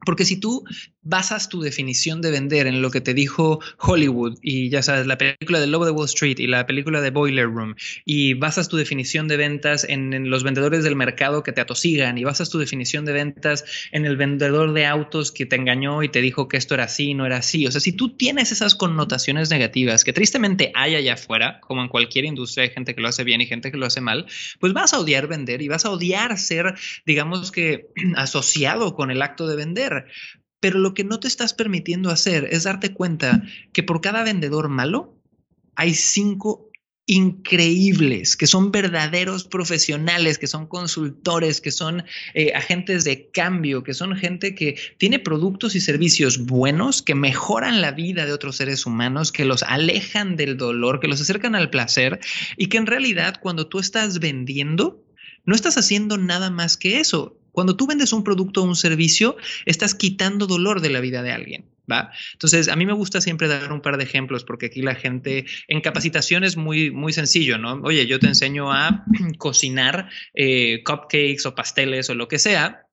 [0.05, 0.65] Porque si tú
[1.03, 5.19] basas tu definición de vender en lo que te dijo Hollywood y ya sabes, la
[5.19, 8.77] película de Lobo de Wall Street y la película de Boiler Room y basas tu
[8.77, 13.05] definición de ventas en, los vendedores del mercado que te atosigan y basas tu definición
[13.05, 16.75] de ventas en el vendedor de autos que te engañó y te dijo que esto
[16.75, 17.67] era así, no era así.
[17.67, 21.89] O sea, si tú tienes esas connotaciones negativas que tristemente hay allá afuera, como en
[21.89, 24.27] cualquier industria hay gente que lo hace bien y gente que lo hace mal,
[24.59, 26.75] pues vas a odiar vender y vas a odiar ser,
[27.07, 29.94] digamos que, asociado con el acto de vender.
[30.61, 34.69] Pero lo que no te estás permitiendo hacer es darte cuenta que por cada vendedor
[34.69, 35.21] malo
[35.77, 36.71] hay cinco
[37.07, 43.93] increíbles, que son verdaderos profesionales, que son consultores, que son eh, agentes de cambio, que
[43.93, 48.87] son gente que tiene productos y servicios buenos, que mejoran la vida de otros seres
[48.87, 52.21] humanos, que los alejan del dolor, que los acercan al placer
[52.57, 55.05] y que en realidad cuando tú estás vendiendo,
[55.45, 57.39] no estás haciendo nada más que eso.
[57.55, 61.31] Cuando tú vendes un producto o un servicio, estás quitando dolor de la vida de
[61.31, 61.65] alguien.
[61.91, 62.11] ¿Va?
[62.33, 65.45] Entonces, a mí me gusta siempre dar un par de ejemplos porque aquí la gente
[65.69, 67.75] en capacitación es muy, muy sencillo, ¿no?
[67.83, 69.05] Oye, yo te enseño a
[69.39, 72.89] cocinar eh, cupcakes o pasteles o lo que sea,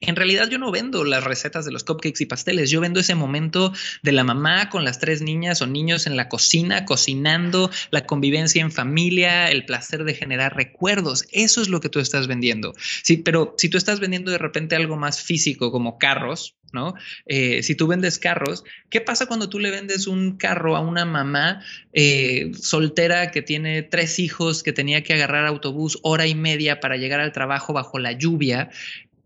[0.00, 3.14] en realidad yo no vendo las recetas de los cupcakes y pasteles, yo vendo ese
[3.14, 8.06] momento de la mamá con las tres niñas o niños en la cocina, cocinando, la
[8.06, 11.26] convivencia en familia, el placer de generar recuerdos.
[11.32, 12.72] Eso es lo que tú estás vendiendo.
[13.02, 16.94] Sí, pero si tú estás vendiendo de repente algo más físico como carros, ¿no?
[17.26, 21.04] Eh, si tú vendes carros, ¿qué pasa cuando tú le vendes un carro a una
[21.04, 26.80] mamá eh, soltera que tiene tres hijos, que tenía que agarrar autobús hora y media
[26.80, 28.70] para llegar al trabajo bajo la lluvia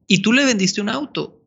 [0.06, 1.40] y tú le vendiste un auto.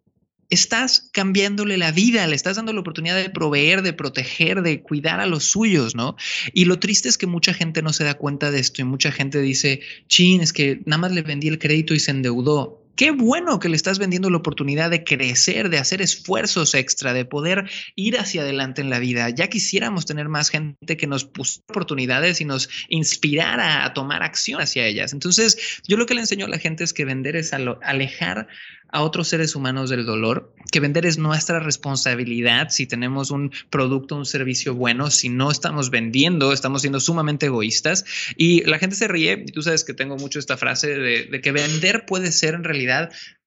[0.49, 5.19] Estás cambiándole la vida, le estás dando la oportunidad de proveer, de proteger, de cuidar
[5.19, 6.15] a los suyos, ¿no?
[6.53, 9.11] Y lo triste es que mucha gente no se da cuenta de esto y mucha
[9.11, 12.87] gente dice, chin, es que nada más le vendí el crédito y se endeudó.
[12.97, 17.25] Qué bueno que le estás vendiendo la oportunidad de crecer, de hacer esfuerzos extra, de
[17.25, 19.29] poder ir hacia adelante en la vida.
[19.29, 24.62] Ya quisiéramos tener más gente que nos pusiera oportunidades y nos inspirara a tomar acción
[24.62, 25.13] hacia ellas.
[25.13, 28.47] Entonces, yo lo que le enseño a la gente es que vender es alejar
[28.89, 34.15] a otros seres humanos del dolor, que vender es nuestra responsabilidad si tenemos un producto,
[34.15, 38.05] un servicio bueno, si no estamos vendiendo, estamos siendo sumamente egoístas
[38.38, 41.41] y la gente se ríe, y tú sabes que tengo mucho esta frase de, de
[41.41, 42.87] que vender puede ser en realidad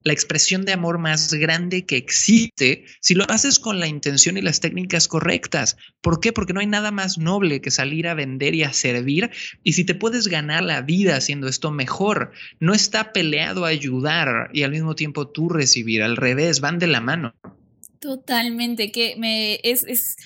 [0.03, 4.42] la expresión de amor más grande que existe si lo haces con la intención y
[4.42, 5.76] las técnicas correctas.
[6.00, 6.33] ¿Por qué?
[6.33, 9.31] Porque no hay nada más noble que salir a vender y a servir.
[9.62, 14.50] Y si te puedes ganar la vida haciendo esto mejor, no está peleado a ayudar
[14.53, 16.03] y al mismo tiempo tú recibir.
[16.03, 17.35] Al revés, van de la mano.
[18.00, 20.16] Totalmente, que es, es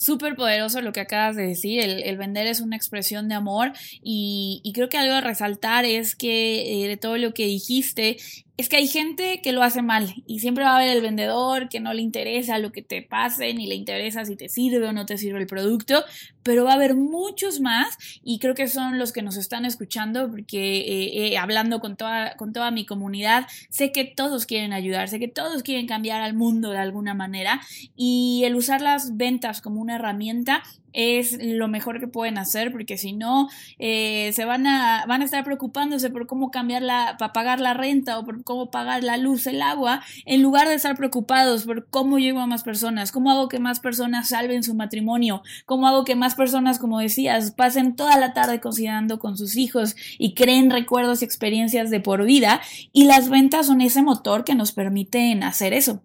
[0.00, 1.80] súper poderoso lo que acabas de decir.
[1.80, 6.84] El, vender es una expresión de amor y, creo que algo a resaltar es que
[6.84, 8.16] eh, de todo lo que dijiste
[8.56, 11.68] es que hay gente que lo hace mal y siempre va a haber el vendedor
[11.68, 14.92] que no le interesa lo que te pase, ni le interesa si te sirve o
[14.92, 16.04] no te sirve el producto,
[16.42, 20.30] pero va a haber muchos más y creo que son los que nos están escuchando
[20.30, 25.08] porque eh, eh, hablando con toda, con toda mi comunidad, sé que todos quieren ayudar,
[25.08, 27.60] sé que todos quieren cambiar al mundo de alguna manera
[27.96, 32.96] y el usar las ventas como una herramienta es lo mejor que pueden hacer porque
[32.98, 33.48] si no
[33.78, 37.74] eh, se van a van a estar preocupándose por cómo cambiar la para pagar la
[37.74, 41.86] renta o por cómo pagar la luz el agua en lugar de estar preocupados por
[41.88, 46.04] cómo llego a más personas cómo hago que más personas salven su matrimonio cómo hago
[46.04, 50.70] que más personas como decías pasen toda la tarde considerando con sus hijos y creen
[50.70, 52.60] recuerdos y experiencias de por vida
[52.92, 56.02] y las ventas son ese motor que nos permiten hacer eso.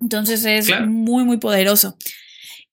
[0.00, 1.96] Entonces es muy muy poderoso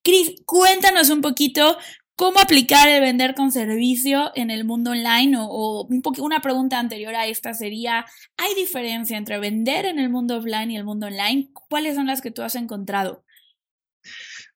[0.03, 1.77] Cris, cuéntanos un poquito
[2.15, 7.15] cómo aplicar el vender con servicio en el mundo online o, un una pregunta anterior
[7.15, 8.05] a esta sería,
[8.37, 11.49] ¿hay diferencia entre vender en el mundo offline y el mundo online?
[11.53, 13.23] ¿Cuáles son las que tú has encontrado?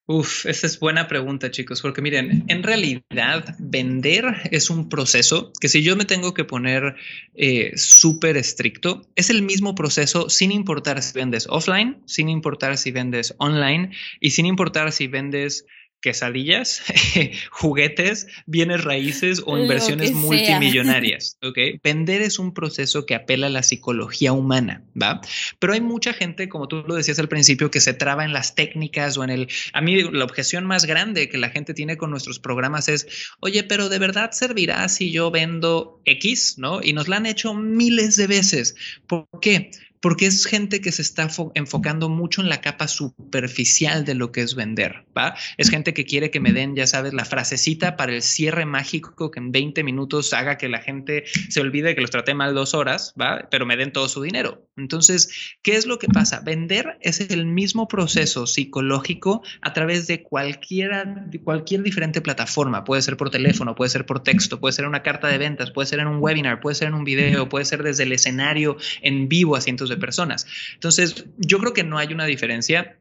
[0.06, 5.70] Uf, esa es buena pregunta, chicos, porque miren, en realidad vender es un proceso que
[5.70, 6.98] si yo me tengo que poner
[7.36, 12.92] eh, súper estricto, es el mismo proceso sin importar si vendes offline, sin importar si
[12.92, 15.66] vendes online y sin importar si vendes
[16.04, 16.84] quesadillas,
[17.50, 21.38] juguetes, bienes raíces o inversiones multimillonarias.
[21.42, 21.58] ¿ok?
[21.82, 25.22] Vender es un proceso que apela a la psicología humana, ¿va?
[25.60, 28.54] Pero hay mucha gente, como tú lo decías al principio, que se traba en las
[28.54, 29.48] técnicas o en el...
[29.72, 33.08] A mí la objeción más grande que la gente tiene con nuestros programas es,
[33.40, 36.82] oye, pero de verdad servirá si yo vendo X, ¿no?
[36.84, 38.76] Y nos la han hecho miles de veces.
[39.08, 39.72] ¿Por qué?
[40.04, 44.42] Porque es gente que se está enfocando mucho en la capa superficial de lo que
[44.42, 45.34] es vender, ¿va?
[45.58, 49.32] Es gente que quiere que me den, ya sabes, la frasecita para el cierre mágico
[49.32, 52.74] que en 20 minutos haga que la gente se olvide que los traté mal dos
[52.74, 53.48] horas, ¿va?
[53.50, 54.68] Pero me den todo su dinero.
[54.76, 55.30] Entonces,
[55.62, 56.42] ¿qué es lo que pasa?
[56.42, 62.84] Vender es el mismo proceso psicológico a través de cualquiera, cualquier diferente plataforma.
[62.84, 65.88] Puede ser por teléfono, puede ser por texto, puede ser una carta de ventas, puede
[65.88, 69.30] ser en un webinar, puede ser en un video, puede ser desde el escenario en
[69.30, 70.46] vivo a cientos de personas.
[70.74, 73.00] Entonces, yo creo que no hay una diferencia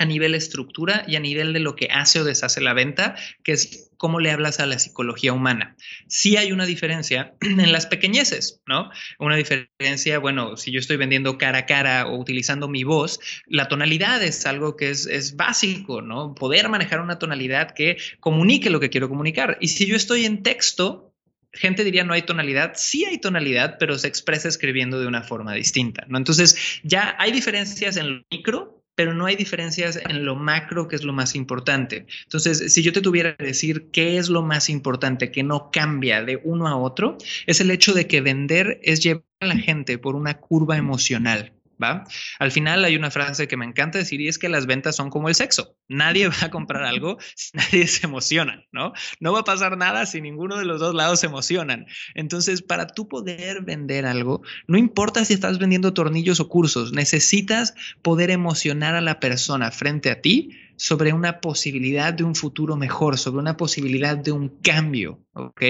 [0.00, 3.52] a nivel estructura y a nivel de lo que hace o deshace la venta, que
[3.52, 5.76] es cómo le hablas a la psicología humana.
[6.08, 8.90] Sí hay una diferencia en las pequeñeces, ¿no?
[9.18, 13.68] Una diferencia, bueno, si yo estoy vendiendo cara a cara o utilizando mi voz, la
[13.68, 16.34] tonalidad es algo que es, es básico, ¿no?
[16.34, 19.58] Poder manejar una tonalidad que comunique lo que quiero comunicar.
[19.60, 21.09] Y si yo estoy en texto,
[21.52, 25.54] gente diría no hay tonalidad, sí hay tonalidad, pero se expresa escribiendo de una forma
[25.54, 26.18] distinta, ¿no?
[26.18, 30.96] Entonces, ya hay diferencias en lo micro, pero no hay diferencias en lo macro, que
[30.96, 32.06] es lo más importante.
[32.24, 36.22] Entonces, si yo te tuviera que decir qué es lo más importante que no cambia
[36.22, 39.96] de uno a otro, es el hecho de que vender es llevar a la gente
[39.96, 41.54] por una curva emocional.
[41.82, 42.04] ¿Va?
[42.38, 45.10] Al final hay una frase que me encanta decir y es que las ventas son
[45.10, 45.76] como el sexo.
[45.88, 48.92] Nadie va a comprar algo si nadie se emociona, ¿no?
[49.20, 51.86] No va a pasar nada si ninguno de los dos lados se emocionan.
[52.14, 57.74] Entonces, para tú poder vender algo, no importa si estás vendiendo tornillos o cursos, necesitas
[58.02, 63.18] poder emocionar a la persona frente a ti sobre una posibilidad de un futuro mejor,
[63.18, 65.62] sobre una posibilidad de un cambio, ¿ok?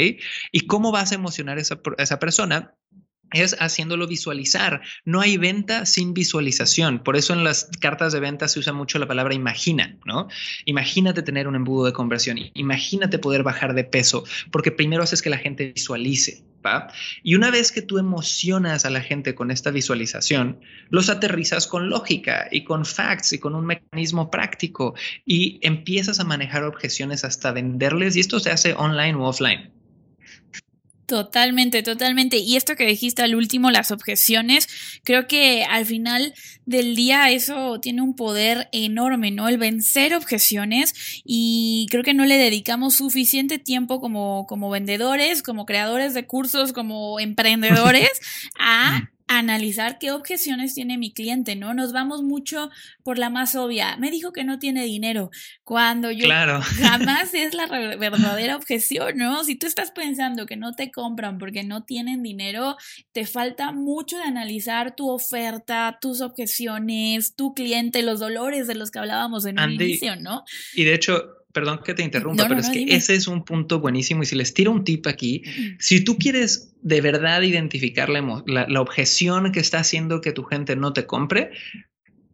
[0.53, 2.77] ¿Y cómo vas a emocionar esa, a esa persona?
[3.33, 4.83] Es haciéndolo visualizar.
[5.05, 7.01] No hay venta sin visualización.
[7.01, 10.29] Por eso en las cartas de venta se usa mucho la palabra imagina, ¿no?
[10.65, 15.31] Imagínate tener un embudo de conversión, imagínate poder bajar de peso, porque primero haces que
[15.31, 16.89] la gente visualice, ¿va?
[17.23, 21.91] Y una vez que tú emocionas a la gente con esta visualización, los aterrizas con
[21.91, 27.53] lógica y con facts y con un mecanismo práctico y empiezas a manejar objeciones hasta
[27.53, 29.80] venderles y esto se hace online o offline.
[31.11, 32.37] Totalmente, totalmente.
[32.37, 34.69] Y esto que dijiste al último, las objeciones,
[35.03, 36.33] creo que al final
[36.67, 39.49] del día eso tiene un poder enorme, ¿no?
[39.49, 40.95] El vencer objeciones
[41.25, 46.73] y creo que no le dedicamos suficiente tiempo como, como vendedores, como creadores de cursos,
[46.73, 48.21] como emprendedores
[48.57, 51.73] a analizar qué objeciones tiene mi cliente, ¿no?
[51.73, 52.69] Nos vamos mucho
[53.05, 53.97] por la más obvia.
[53.97, 55.31] Me dijo que no tiene dinero,
[55.63, 56.61] cuando yo claro.
[56.83, 59.45] jamás es la verdadera objeción, ¿no?
[59.45, 62.77] Si tú estás pensando que no te compran porque no tienen dinero,
[63.13, 68.91] te falta mucho de analizar tu oferta, tus objeciones, tu cliente, los dolores de los
[68.91, 70.43] que hablábamos en un inicio, ¿no?
[70.75, 74.23] Y de hecho, perdón que te interrumpa, pero es que ese es un punto buenísimo
[74.23, 75.43] y si les tiro un tip aquí,
[75.79, 80.77] si tú quieres de verdad identificar la, la, objeción que está haciendo que tu gente
[80.77, 81.51] no te compre,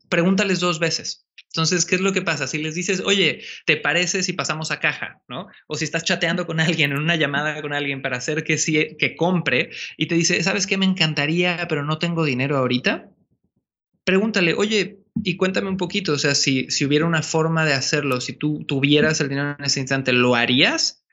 [0.08, 1.26] pregúntales dos veces.
[1.52, 2.46] Entonces, ¿qué es lo que pasa?
[2.46, 5.22] Si les dices, oye, ¿te parece si pasamos a caja?
[5.26, 5.46] ¿No?
[5.68, 8.96] O si estás chateando con alguien, en una llamada con alguien para hacer que, sí,
[8.98, 10.76] que compre y te dice, ¿sabes qué?
[10.76, 13.10] Me encantaría, pero no tengo dinero ahorita.
[14.04, 18.20] Pregúntale, oye, y cuéntame un poquito, o sea, si, si hubiera una forma de hacerlo,
[18.20, 21.04] si tú tuvieras el dinero en ese instante, ¿lo harías?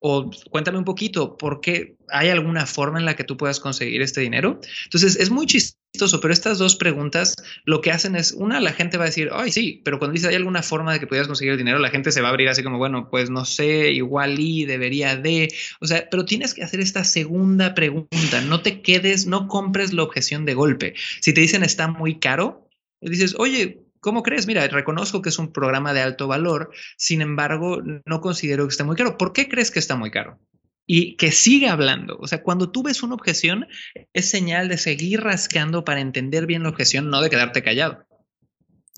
[0.00, 4.02] O cuéntame un poquito, ¿por qué hay alguna forma en la que tú puedas conseguir
[4.02, 4.60] este dinero?
[4.84, 8.98] Entonces, es muy chistoso, pero estas dos preguntas lo que hacen es, una, la gente
[8.98, 11.52] va a decir, ay, sí, pero cuando dice, ¿hay alguna forma de que puedas conseguir
[11.52, 11.78] el dinero?
[11.78, 15.16] La gente se va a abrir así como, bueno, pues no sé, igual y debería
[15.16, 15.48] de,
[15.80, 20.02] o sea, pero tienes que hacer esta segunda pregunta, no te quedes, no compres la
[20.02, 20.94] objeción de golpe.
[21.20, 22.63] Si te dicen está muy caro,
[23.10, 24.46] dices, oye, ¿cómo crees?
[24.46, 28.84] Mira, reconozco que es un programa de alto valor, sin embargo, no considero que esté
[28.84, 29.16] muy caro.
[29.16, 30.38] ¿Por qué crees que está muy caro?
[30.86, 32.18] Y que siga hablando.
[32.20, 33.66] O sea, cuando tú ves una objeción,
[34.12, 38.04] es señal de seguir rascando para entender bien la objeción, no de quedarte callado.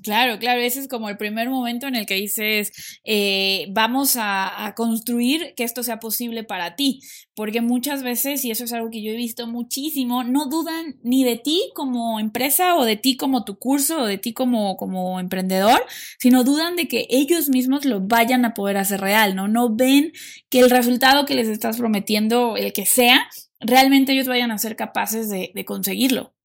[0.02, 4.74] Claro, claro, ese es como el primer momento en el que dices, eh, vamos a,
[4.76, 7.00] construir que esto sea posible para ti,
[7.34, 11.24] porque muchas veces, y eso es algo que yo he visto muchísimo, no dudan ni
[11.24, 15.18] de ti como empresa o de ti como tu curso o de ti como, como
[15.18, 15.82] emprendedor,
[16.18, 19.48] sino dudan de que ellos mismos lo vayan a poder hacer real, ¿no?
[19.48, 20.12] No ven
[20.50, 23.28] que el resultado que les estás prometiendo, el que sea,
[23.60, 26.35] realmente ellos vayan a ser capaces de conseguirlo.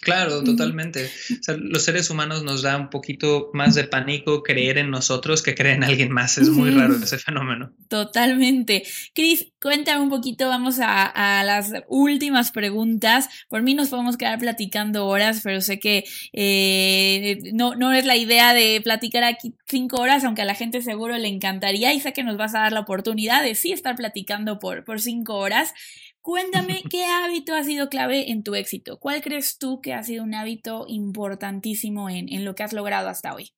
[0.00, 1.10] Claro, totalmente.
[1.58, 5.76] los seres humanos nos da un poquito más de pánico creer en nosotros que creer
[5.76, 6.38] en alguien más.
[6.38, 7.72] Es muy raro ese fenómeno.
[7.88, 8.82] Totalmente.
[9.14, 13.28] Cris, cuéntame un poquito, vamos a, las últimas preguntas.
[13.48, 18.16] Por mí nos podemos quedar platicando horas, pero sé que eh, no, no es la
[18.16, 22.14] idea de platicar aquí cinco horas, aunque a la gente seguro le encantaría y sé
[22.14, 25.74] que nos vas a dar la oportunidad de sí estar platicando por, por cinco horas.
[26.22, 28.98] Cuéntame qué hábito ha sido clave en tu éxito.
[28.98, 33.34] ¿Cuál crees tú que ha sido un hábito importantísimo en, lo que has logrado hasta
[33.34, 33.52] hoy?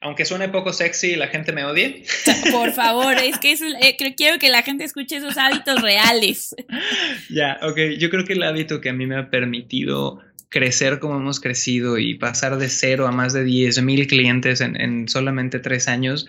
[0.00, 2.04] Aunque suene poco sexy y la gente me odie.
[2.52, 6.54] Por favor, es que eh, quiero que la gente escuche esos hábitos reales.
[7.30, 7.78] Ya, ok.
[7.98, 10.20] Yo creo que el hábito que a mí me ha permitido
[10.50, 14.78] crecer como hemos crecido y pasar de cero a más de 10 mil clientes en,
[14.78, 16.26] en solamente tres años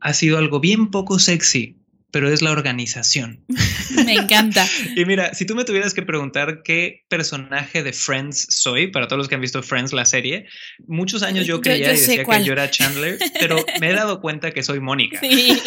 [0.00, 1.78] ha sido algo bien poco sexy,
[2.14, 3.44] pero es la organización.
[4.06, 4.64] Me encanta.
[4.94, 9.18] y mira, si tú me tuvieras que preguntar qué personaje de Friends soy, para todos
[9.18, 10.46] los que han visto Friends, la serie,
[10.86, 14.52] muchos años yo creía y decía que yo era Chandler, pero me he dado cuenta
[14.52, 15.20] que soy Mónica.
[15.34, 15.60] Sí.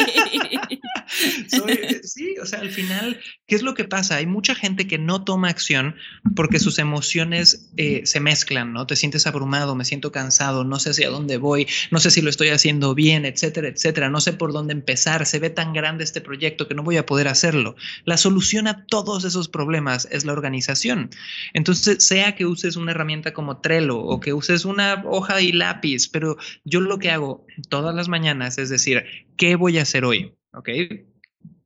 [2.03, 4.17] sí, o sea, al final, ¿qué es lo que pasa?
[4.17, 5.95] Hay mucha gente que no toma acción
[6.35, 8.85] porque sus emociones eh, se mezclan, ¿no?
[8.85, 12.29] Te sientes abrumado, me siento cansado, no sé hacia dónde voy, no sé si lo
[12.29, 16.21] estoy haciendo bien, etcétera, etcétera, no sé por dónde empezar, se ve tan grande este
[16.21, 17.75] proyecto que no voy a poder hacerlo.
[18.05, 21.09] La solución a todos esos problemas es la organización.
[21.53, 26.07] Entonces, sea que uses una herramienta como Trello o que uses una hoja y lápiz,
[26.07, 29.03] pero yo lo que hago todas las mañanas es decir,
[29.37, 30.33] ¿qué voy a hacer hoy?
[30.57, 30.69] ¿Ok?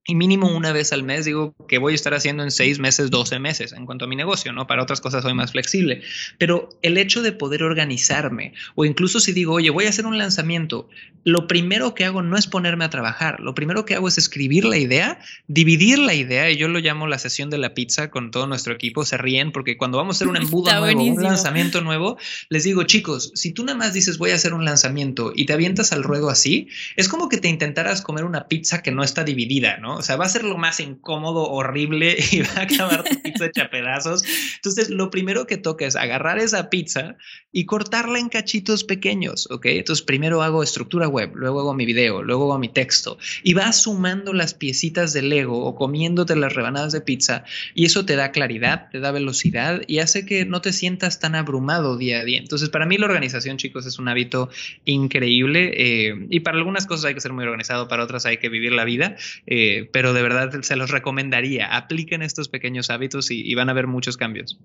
[0.06, 3.12] Y mínimo una vez al mes digo que voy a estar haciendo en seis meses,
[3.12, 4.66] doce meses en cuanto a mi negocio, ¿no?
[4.66, 6.02] Para otras cosas soy más flexible.
[6.40, 10.18] Pero el hecho de poder organizarme o incluso si digo, oye, voy a hacer un
[10.18, 10.90] lanzamiento,
[11.24, 14.66] lo primero que hago no es ponerme a trabajar, lo primero que hago es escribir
[14.66, 18.32] la idea, dividir la idea y yo lo llamo la sesión de la pizza con
[18.32, 21.82] todo nuestro equipo, se ríen porque cuando vamos a hacer un embudo nuevo, un lanzamiento
[21.82, 22.18] nuevo,
[22.50, 25.54] les digo, chicos, si tú nada más dices voy a hacer un lanzamiento y te
[25.54, 29.24] avientas al ruedo así, es como que te intentaras comer una pizza que no está
[29.24, 29.91] dividida, ¿no?
[29.96, 33.46] O sea, va a ser lo más incómodo, horrible y va a acabar tu pizza
[33.46, 34.24] hecha pedazos.
[34.56, 37.16] Entonces, lo primero que toca es agarrar esa pizza
[37.52, 39.66] y cortarla en cachitos pequeños, ¿ok?
[39.68, 43.82] Entonces, primero hago estructura web, luego hago mi video, luego hago mi texto y vas
[43.82, 48.32] sumando las piecitas de Lego o comiéndote las rebanadas de pizza y eso te da
[48.32, 52.40] claridad, te da velocidad y hace que no te sientas tan abrumado día a día.
[52.40, 54.50] Entonces, para mí la organización, chicos, es un hábito
[54.86, 58.50] increíble eh, y para algunas cosas hay que ser muy organizado, para otras hay que
[58.50, 59.16] vivir la vida.
[59.48, 61.76] Eh, pero de verdad se los recomendaría.
[61.76, 64.60] Apliquen estos pequeños hábitos y, van a ver muchos cambios.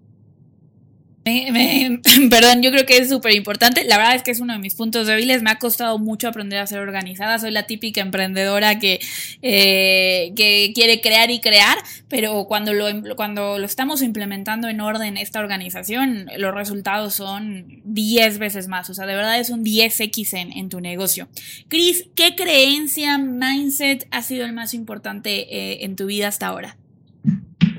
[2.30, 3.82] perdón, yo creo que es súper importante.
[3.84, 5.42] La verdad es que es uno de mis puntos débiles.
[5.42, 7.40] Me ha costado mucho aprender a ser organizada.
[7.40, 9.00] Soy la típica emprendedora que,
[9.42, 15.16] eh, que quiere crear y crear, pero cuando lo, cuando lo estamos implementando en orden
[15.16, 18.88] esta organización, los resultados son 10 veces más.
[18.90, 21.28] O sea, de verdad es un 10x en, en tu negocio.
[21.66, 26.76] Cris, ¿qué creencia, mindset ha sido el más importante eh, en tu vida hasta ahora?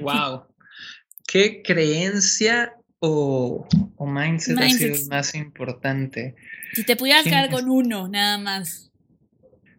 [0.02, 0.44] Wow.
[1.26, 3.68] ¿Qué creencia o,
[4.00, 6.36] mindset, ha sido el más importante?
[6.74, 8.92] Si te pudieras quedar con uno, nada más.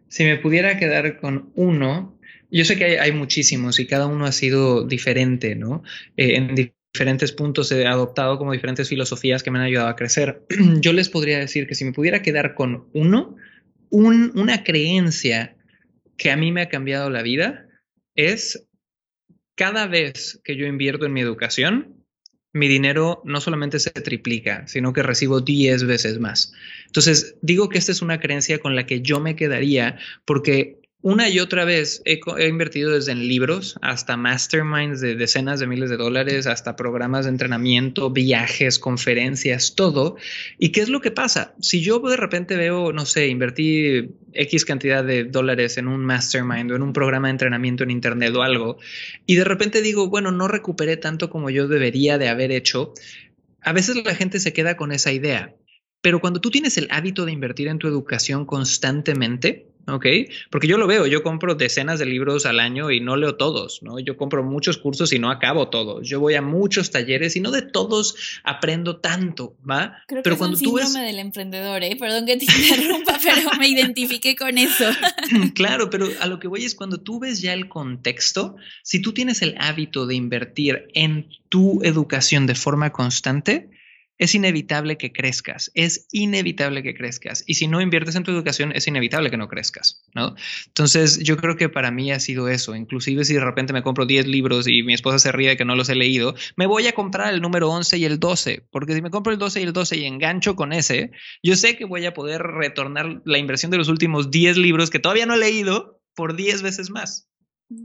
[0.07, 4.31] Si me pudiera quedar con uno, yo sé que hay, muchísimos y cada uno ha
[4.31, 5.83] sido diferente, ¿no?
[6.17, 10.43] Eh, en diferentes puntos he adoptado como diferentes filosofías que me han ayudado a crecer.
[10.81, 13.35] Yo les podría decir que si me pudiera quedar con uno,
[13.91, 15.55] una creencia
[16.17, 17.65] que a mí me ha cambiado la vida
[18.13, 18.67] es
[19.55, 21.98] cada vez que yo invierto en mi educación,
[22.59, 26.53] mi dinero no solamente se triplica, sino que recibo 10 veces más.
[26.85, 31.29] Entonces, digo que esta es una creencia con la que yo me quedaría porque una
[31.29, 35.95] y otra vez he, invertido desde en libros hasta masterminds de decenas de miles de
[35.95, 40.17] dólares, hasta programas de entrenamiento, viajes, conferencias, todo.
[40.57, 41.55] ¿Y qué es lo que pasa?
[41.61, 46.71] Si yo de repente veo, no sé, invertí X cantidad de dólares en un mastermind
[46.71, 48.77] o en un programa de entrenamiento en Internet o algo,
[49.25, 52.93] y de repente digo, bueno, no recuperé tanto como yo debería de haber hecho,
[53.61, 55.55] a veces la gente se queda con esa idea.
[56.01, 60.05] Pero cuando tú tienes el hábito de invertir en tu educación constantemente, ¿ok?
[60.49, 63.81] Porque yo lo veo, yo compro decenas de libros al año y no leo todos,
[63.81, 63.99] ¿no?
[63.99, 66.07] Yo compro muchos cursos y no acabo todos.
[66.07, 70.03] Yo voy a muchos talleres y no de todos aprendo tanto, ¿va?
[70.07, 71.95] Creo pero cuando es un síndrome del emprendedor, ¿eh?
[71.99, 74.85] Perdón que te interrumpa, pero me identifiqué con eso.
[75.55, 79.13] claro, pero a lo que voy es cuando tú ves ya el contexto, si tú
[79.13, 83.69] tienes el hábito de invertir en tu educación de forma constante,
[84.19, 87.43] es inevitable que crezcas, es inevitable que crezcas.
[87.47, 90.35] Y si no inviertes en tu educación, es inevitable que no crezcas, ¿no?
[90.67, 92.75] Entonces, yo creo que para mí ha sido eso.
[92.75, 95.65] Inclusive si de repente me compro 10 libros y mi esposa se ríe de que
[95.65, 98.93] no los he leído, me voy a comprar el número 11 y el 12, porque
[98.93, 101.11] si me compro el 12 y el 12 y engancho con ese,
[101.41, 104.99] yo sé que voy a poder retornar la inversión de los últimos 10 libros que
[104.99, 107.29] todavía no he leído por 10 veces más.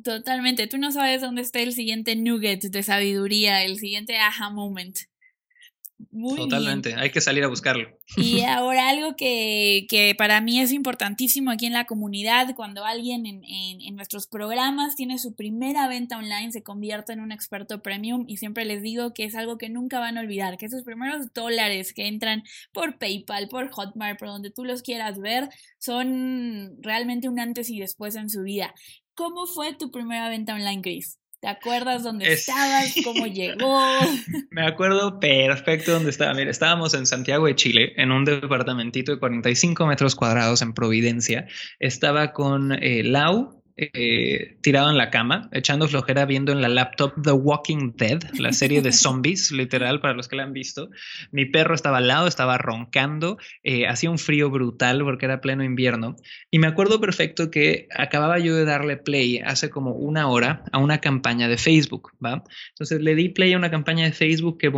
[0.02, 0.66] Totalmente.
[0.66, 4.98] Tú no sabes dónde está el siguiente nugget de sabiduría, el siguiente aha moment.
[6.36, 7.88] Totalmente, hay que salir a buscarlo.
[8.16, 13.26] Y ahora algo que, que, para mí es importantísimo aquí en la comunidad, cuando alguien
[13.26, 18.24] en, en, nuestros programas tiene su primera venta online, se convierte en un experto premium
[18.26, 21.32] y siempre les digo que es algo que nunca van a olvidar, que esos primeros
[21.32, 22.42] dólares que entran
[22.72, 27.78] por PayPal, por Hotmart, por donde tú los quieras ver, son realmente un antes y
[27.78, 28.74] después en su vida.
[29.14, 31.18] ¿Cómo fue tu primera venta online, Chris?
[31.44, 32.94] ¿Te acuerdas dónde estabas?
[33.04, 33.78] ¿Cómo llegó?
[34.50, 36.32] Me acuerdo perfecto dónde estaba.
[36.32, 41.46] Mira, estábamos en Santiago de Chile, en un departamentito de 45 metros cuadrados en Providencia.
[41.80, 47.12] Estaba con eh, Lau, eh, tirado en la cama, echando flojera, viendo en la laptop
[47.20, 50.90] The Walking Dead, la serie de zombies, literal, para los que la han visto.
[51.32, 55.64] Mi perro estaba al lado, estaba roncando, eh, hacía un frío brutal porque era pleno
[55.64, 56.14] invierno.
[56.52, 60.78] Y me acuerdo perfecto que acababa yo de darle play hace como una hora a
[60.78, 62.44] una campaña de Facebook, ¿va?
[62.70, 64.70] Entonces le di play a una campaña de Facebook que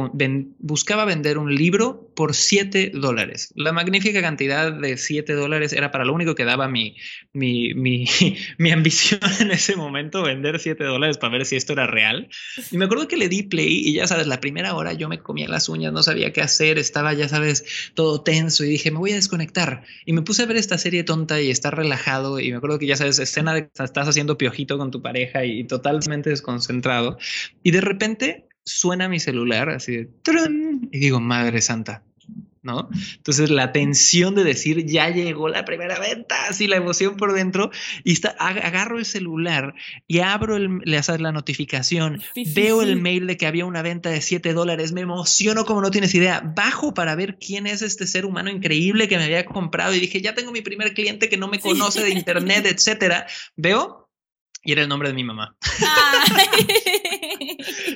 [0.59, 3.53] buscaba vender un libro por 7 dólares.
[3.57, 6.97] La magnífica cantidad de 7 dólares era para lo único que daba mi,
[7.34, 8.07] mi, mi,
[8.59, 8.72] mi
[9.41, 12.28] en ese momento vender 7 dólares para ver si esto era real.
[12.70, 15.20] Y me acuerdo que le di play y ya sabes, la primera hora yo me
[15.20, 18.99] comía las uñas, no sabía qué hacer, estaba ya sabes, todo tenso y dije, me
[18.99, 19.84] voy a desconectar.
[20.05, 22.87] Y me puse a ver esta serie tonta y estar relajado y me acuerdo que
[22.87, 27.18] ya sabes, escena de que estás haciendo piojito con tu pareja y, totalmente desconcentrado.
[27.62, 30.11] Y de repente suena mi celular así de...
[30.93, 32.03] Y digo, Madre Santa,
[32.67, 32.91] ¿no?
[33.14, 37.71] Entonces la tensión de decir, ya llegó la primera venta, así la emoción por dentro,
[38.05, 39.75] y está, agarro el celular
[40.07, 42.21] y abro el, la notificación,
[42.55, 45.91] veo el mail de que había una venta de 7 dólares, me emociono como no
[45.91, 49.95] tienes idea, bajo para ver quién es este ser humano increíble que me había comprado
[49.95, 53.27] y dije, ya tengo mi primer cliente que no me conoce de internet, etcétera.
[53.57, 54.07] Veo
[54.67, 55.57] y era el nombre de mi mamá.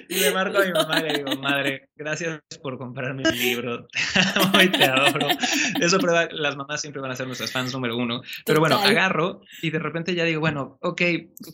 [0.09, 3.87] y le marco a mi mamá y le digo, madre, gracias por comprarme el libro.
[3.89, 5.29] Te amo y te adoro.
[5.81, 8.23] Eso prueba, las mamás siempre van a ser nuestras fans número uno.
[8.45, 11.03] Pero bueno, agarro y de repente ya digo, bueno, ok,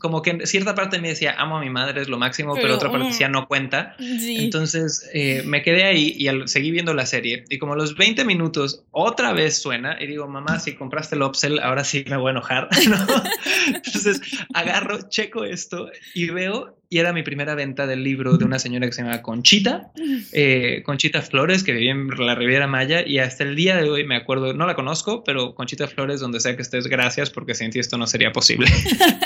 [0.01, 2.75] como que en cierta parte me decía, amo a mi madre, es lo máximo, pero,
[2.75, 3.97] otra parte decía, no cuenta.
[3.99, 7.45] Entonces eh, me quedé ahí y seguí viendo la serie.
[7.49, 11.23] Y como a los 20 minutos otra vez suena y digo, mamá, si compraste el
[11.23, 12.69] Opsel, ahora sí me voy a enojar.
[13.67, 14.21] Entonces
[14.55, 18.87] agarro, checo esto y veo y era mi primera venta del libro de una señora
[18.87, 19.91] que se llama Conchita,
[20.33, 24.05] eh, Conchita Flores, que vivía en la Riviera Maya, y hasta el día de hoy
[24.05, 27.71] me acuerdo, no la conozco, pero Conchita Flores, donde sea que estés, gracias, porque sin
[27.71, 28.67] ti esto no sería posible.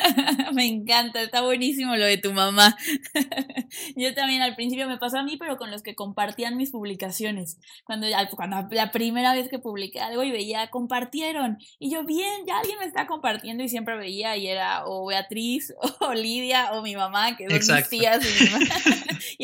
[0.54, 2.76] me encanta, está buenísimo lo de tu mamá.
[3.96, 7.58] Yo también al principio me pasó a mí, pero con los que compartían mis publicaciones.
[7.84, 12.58] Cuando, cuando la primera vez que publiqué algo y veía, compartieron, y yo, bien, ya
[12.58, 16.96] alguien me está compartiendo, y siempre veía, y era o Beatriz, o Lidia, o mi
[16.96, 17.96] mamá, que Exacto.
[17.96, 18.04] y,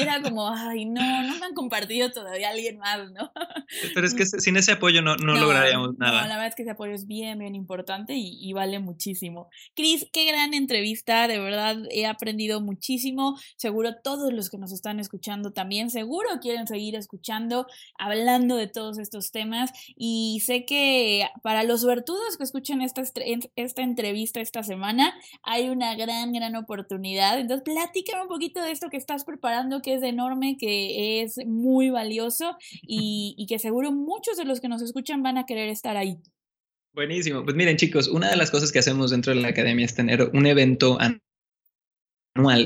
[0.00, 3.32] era como, ay, no, no me han compartido todavía alguien más, ¿no?
[3.94, 6.22] Pero es que sin ese apoyo no, no, lograríamos nada.
[6.22, 9.48] No, la verdad es que ese apoyo es bien, bien importante y, y vale muchísimo.
[9.74, 13.38] Cris, qué gran entrevista, de verdad he aprendido muchísimo.
[13.57, 17.66] Seguro todos los que nos están escuchando también, seguro quieren seguir escuchando,
[17.99, 19.70] hablando de todos estos temas.
[19.97, 23.03] Y sé que para los vertudos que escuchen esta,
[23.57, 27.38] esta entrevista esta semana, hay una gran, gran oportunidad.
[27.38, 31.90] Entonces, platícame un poquito de esto que estás preparando, que es enorme, que es muy
[31.90, 36.18] valioso y, que seguro muchos de los que nos escuchan van a querer estar ahí.
[36.97, 37.44] Buenísimo.
[37.44, 40.30] Pues miren chicos, una de las cosas que hacemos dentro de la academia es tener
[40.32, 41.20] un evento anual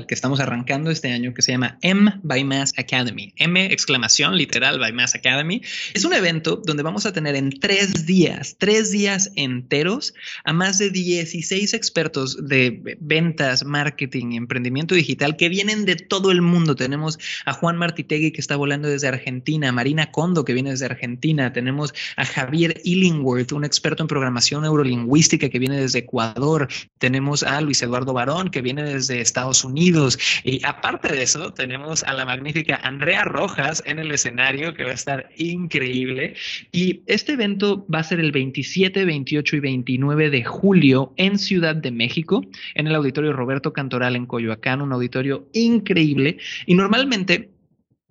[0.06, 3.32] que estamos arrancando este año que se llama M by Mass Academy.
[3.36, 5.62] M exclamación literal by Mass Academy.
[5.94, 10.12] Es un evento donde vamos a tener en tres días, tres días enteros
[10.44, 16.32] a más de 16 expertos de ventas, marketing y emprendimiento digital que vienen de todo
[16.32, 16.74] el mundo.
[16.74, 21.52] Tenemos a Juan Martitegui que está volando desde Argentina, Marina Kondo que viene desde Argentina,
[21.52, 26.68] tenemos a Javier Illingworth, un experto en programación neurolingüística que viene desde Ecuador,
[26.98, 30.18] tenemos a Luis Eduardo Barón que viene desde Estados Unidos.
[30.44, 34.90] Y aparte de eso, tenemos a la magnífica Andrea Rojas en el escenario, que va
[34.90, 36.34] a estar increíble.
[36.72, 41.76] Y este evento va a ser el 27, 28 y 29 de julio en Ciudad
[41.76, 42.44] de México,
[42.74, 46.38] en el auditorio Roberto Cantoral en Coyoacán, un auditorio increíble.
[46.66, 47.50] Y normalmente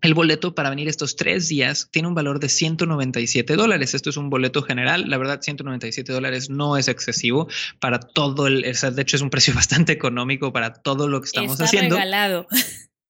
[0.02, 3.94] el boleto para venir estos tres días tiene un valor de 197 dólares.
[3.94, 5.10] Esto es un boleto general.
[5.10, 7.48] La verdad, 197 dólares no es excesivo
[7.80, 8.62] para todo el.
[8.62, 11.96] de hecho, es un precio bastante económico para todo lo que estamos Está haciendo.
[11.96, 12.48] regalado.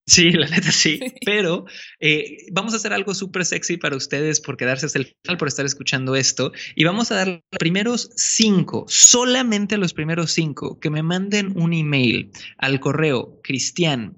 [0.09, 1.65] Sí, la neta sí, pero
[1.99, 5.47] eh, vamos a hacer algo súper sexy para ustedes por quedarse hasta el final, por
[5.47, 6.51] estar escuchando esto.
[6.75, 11.73] Y vamos a dar los primeros cinco, solamente los primeros cinco, que me manden un
[11.73, 14.17] email al correo cristian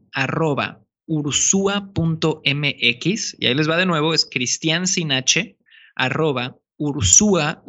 [1.06, 2.46] ursua.mx
[3.40, 5.12] y ahí les va de nuevo, es cristian sin
[5.96, 7.64] arroba ursua,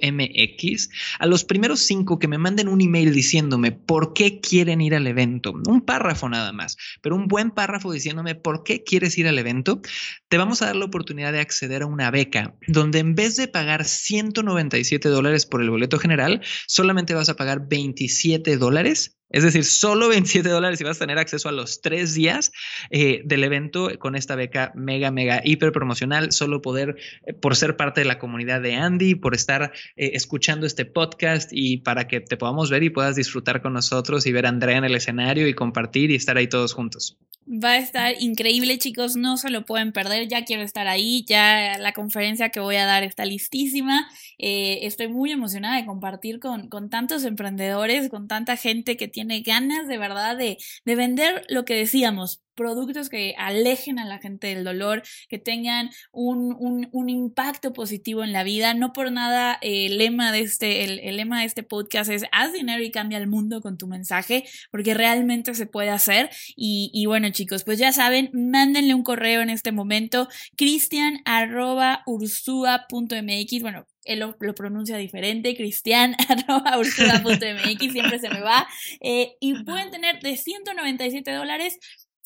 [0.00, 0.88] mx
[1.18, 5.08] a los primeros cinco que me manden un email diciéndome por qué quieren ir al
[5.08, 9.38] evento, un párrafo nada más, pero un buen párrafo diciéndome por qué quieres ir al
[9.38, 9.80] evento,
[10.28, 13.48] te vamos a dar la oportunidad de acceder a una beca donde en vez de
[13.48, 19.64] pagar 197 dólares por el boleto general, solamente vas a pagar 27 dólares es decir,
[19.64, 22.52] solo 27 dólares y vas a tener acceso a los tres días
[22.90, 26.32] eh, del evento con esta beca mega, mega, hiper promocional.
[26.32, 30.66] Solo poder, eh, por ser parte de la comunidad de Andy, por estar eh, escuchando
[30.66, 34.46] este podcast y para que te podamos ver y puedas disfrutar con nosotros y ver
[34.46, 37.18] a Andrea en el escenario y compartir y estar ahí todos juntos.
[37.44, 41.76] Va a estar increíble, chicos, no se lo pueden perder, ya quiero estar ahí, ya
[41.76, 44.08] la conferencia que voy a dar está listísima,
[44.38, 49.88] estoy muy emocionada de compartir con, con, tantos emprendedores, con tanta gente que tiene ganas
[49.88, 54.64] de verdad de, de vender lo que decíamos, productos que alejen a la gente del
[54.64, 58.74] dolor, que tengan un, un, un impacto positivo en la vida.
[58.74, 62.52] No por nada eh, el lema de este, el, lema de este podcast es haz
[62.52, 66.30] dinero y cambia el mundo con tu mensaje, porque realmente se puede hacer.
[66.56, 72.02] Y, y bueno, chicos, pues ya saben, mándenle un correo en este momento, cristian arroba
[72.06, 73.62] ursua.mx.
[73.62, 78.66] Bueno, él lo, pronuncia diferente, cristian.ursula.mx, siempre se me va.
[79.00, 81.78] Eh, y pueden tener de 197 dólares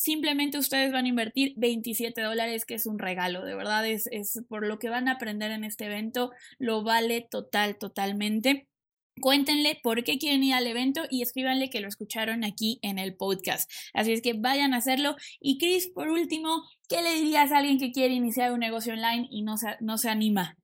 [0.06, 4.08] Simplemente ustedes van a invertir 27 dólares, que es un regalo, de verdad, es,
[4.48, 6.30] por lo que van a aprender en este evento,
[6.60, 8.68] lo vale total, totalmente.
[9.20, 13.16] Cuéntenle por qué quieren ir al evento y escríbanle que lo escucharon aquí en el
[13.16, 13.68] podcast.
[13.94, 15.16] Así es que vayan a hacerlo.
[15.40, 19.26] Y Chris, por último, ¿qué le dirías a alguien que quiere iniciar un negocio online
[19.28, 20.56] y no se, no se anima?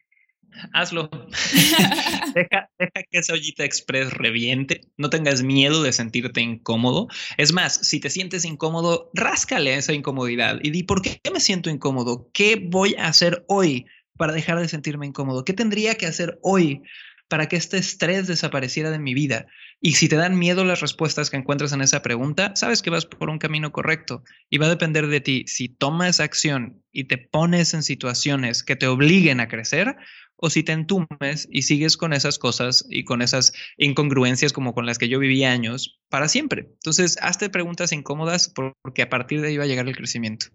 [0.73, 1.11] Hazlo.
[2.35, 2.71] deja,
[3.11, 4.83] que esa ollita express reviente.
[4.97, 7.09] No tengas miedo de sentirte incómodo.
[7.37, 11.41] Es más, si te sientes incómodo, ráscale a esa incomodidad y di por qué me
[11.41, 12.31] siento incómodo.
[12.33, 13.87] ¿Qué voy a hacer hoy
[14.17, 15.45] para dejar de sentirme incómodo?
[15.45, 16.83] ¿Qué tendría que hacer hoy
[17.29, 19.47] para que este estrés desapareciera de mi vida?
[19.85, 23.05] Y si te dan miedo las respuestas que encuentras en esa pregunta, sabes que vas
[23.05, 27.19] por un camino correcto y va a depender de ti si tomas acción y te
[27.19, 29.97] pones en situaciones que te obliguen a crecer
[30.45, 34.87] o si te entumes y sigues con esas cosas y con esas incongruencias como con
[34.87, 36.67] las que yo viví años para siempre.
[36.73, 40.47] Entonces, hazte preguntas incómodas porque a partir de ahí va a llegar el crecimiento.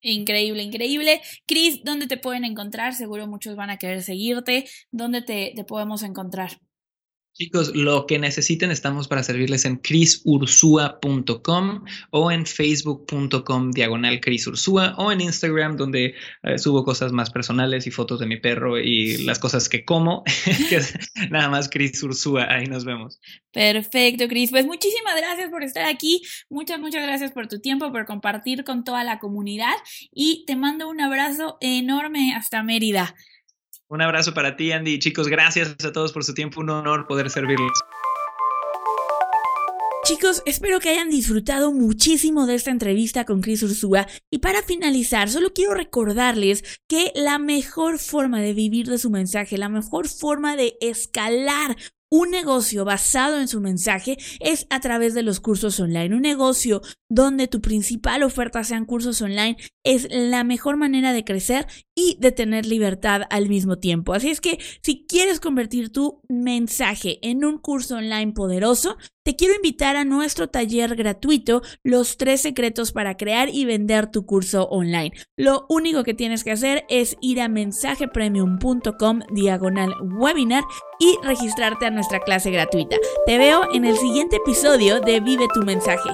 [0.00, 1.20] Increíble, increíble.
[1.46, 2.92] Chris, ¿dónde te pueden encontrar?
[2.94, 4.66] Seguro muchos van a querer seguirte.
[4.90, 6.58] ¿Dónde te podemos encontrar?
[7.38, 15.12] Chicos, lo que necesiten estamos para servirles en crisursua.com o en facebook.com diagonal crisursua o
[15.12, 19.38] en Instagram donde eh, subo cosas más personales y fotos de mi perro y las
[19.38, 20.24] cosas que como,
[21.30, 23.20] nada más Cris Ursúa, ahí nos vemos.
[23.52, 24.50] Perfecto, Cris.
[24.50, 28.82] Pues muchísimas gracias por estar aquí, muchas, muchas gracias por tu tiempo, por compartir con
[28.82, 29.74] toda la comunidad
[30.10, 33.14] y te mando un abrazo enorme hasta Mérida.
[33.88, 34.98] Un abrazo para ti, Andy.
[34.98, 36.60] Chicos, gracias a todos por su tiempo.
[36.60, 37.72] Un honor poder servirles.
[40.06, 45.28] Chicos, espero que hayan disfrutado muchísimo de esta entrevista con Chris Ursúa y para finalizar,
[45.28, 50.54] solo quiero recordarles que la mejor forma de vivir de su mensaje, la mejor forma
[50.54, 51.76] de escalar
[52.10, 56.14] un negocio basado en su mensaje es a través de los cursos online.
[56.14, 61.66] Un negocio donde tu principal oferta sean cursos online es la mejor manera de crecer
[61.94, 64.14] y de tener libertad al mismo tiempo.
[64.14, 68.96] Así es que si quieres convertir tu mensaje en un curso online poderoso,
[69.26, 74.24] te quiero invitar a nuestro taller gratuito, Los tres secretos para crear y vender tu
[74.24, 75.10] curso online.
[75.36, 80.62] Lo único que tienes que hacer es ir a mensajepremium.com diagonal webinar
[81.00, 82.98] y registrarte a nuestra clase gratuita.
[83.26, 86.10] Te veo en el siguiente episodio de Vive tu mensaje.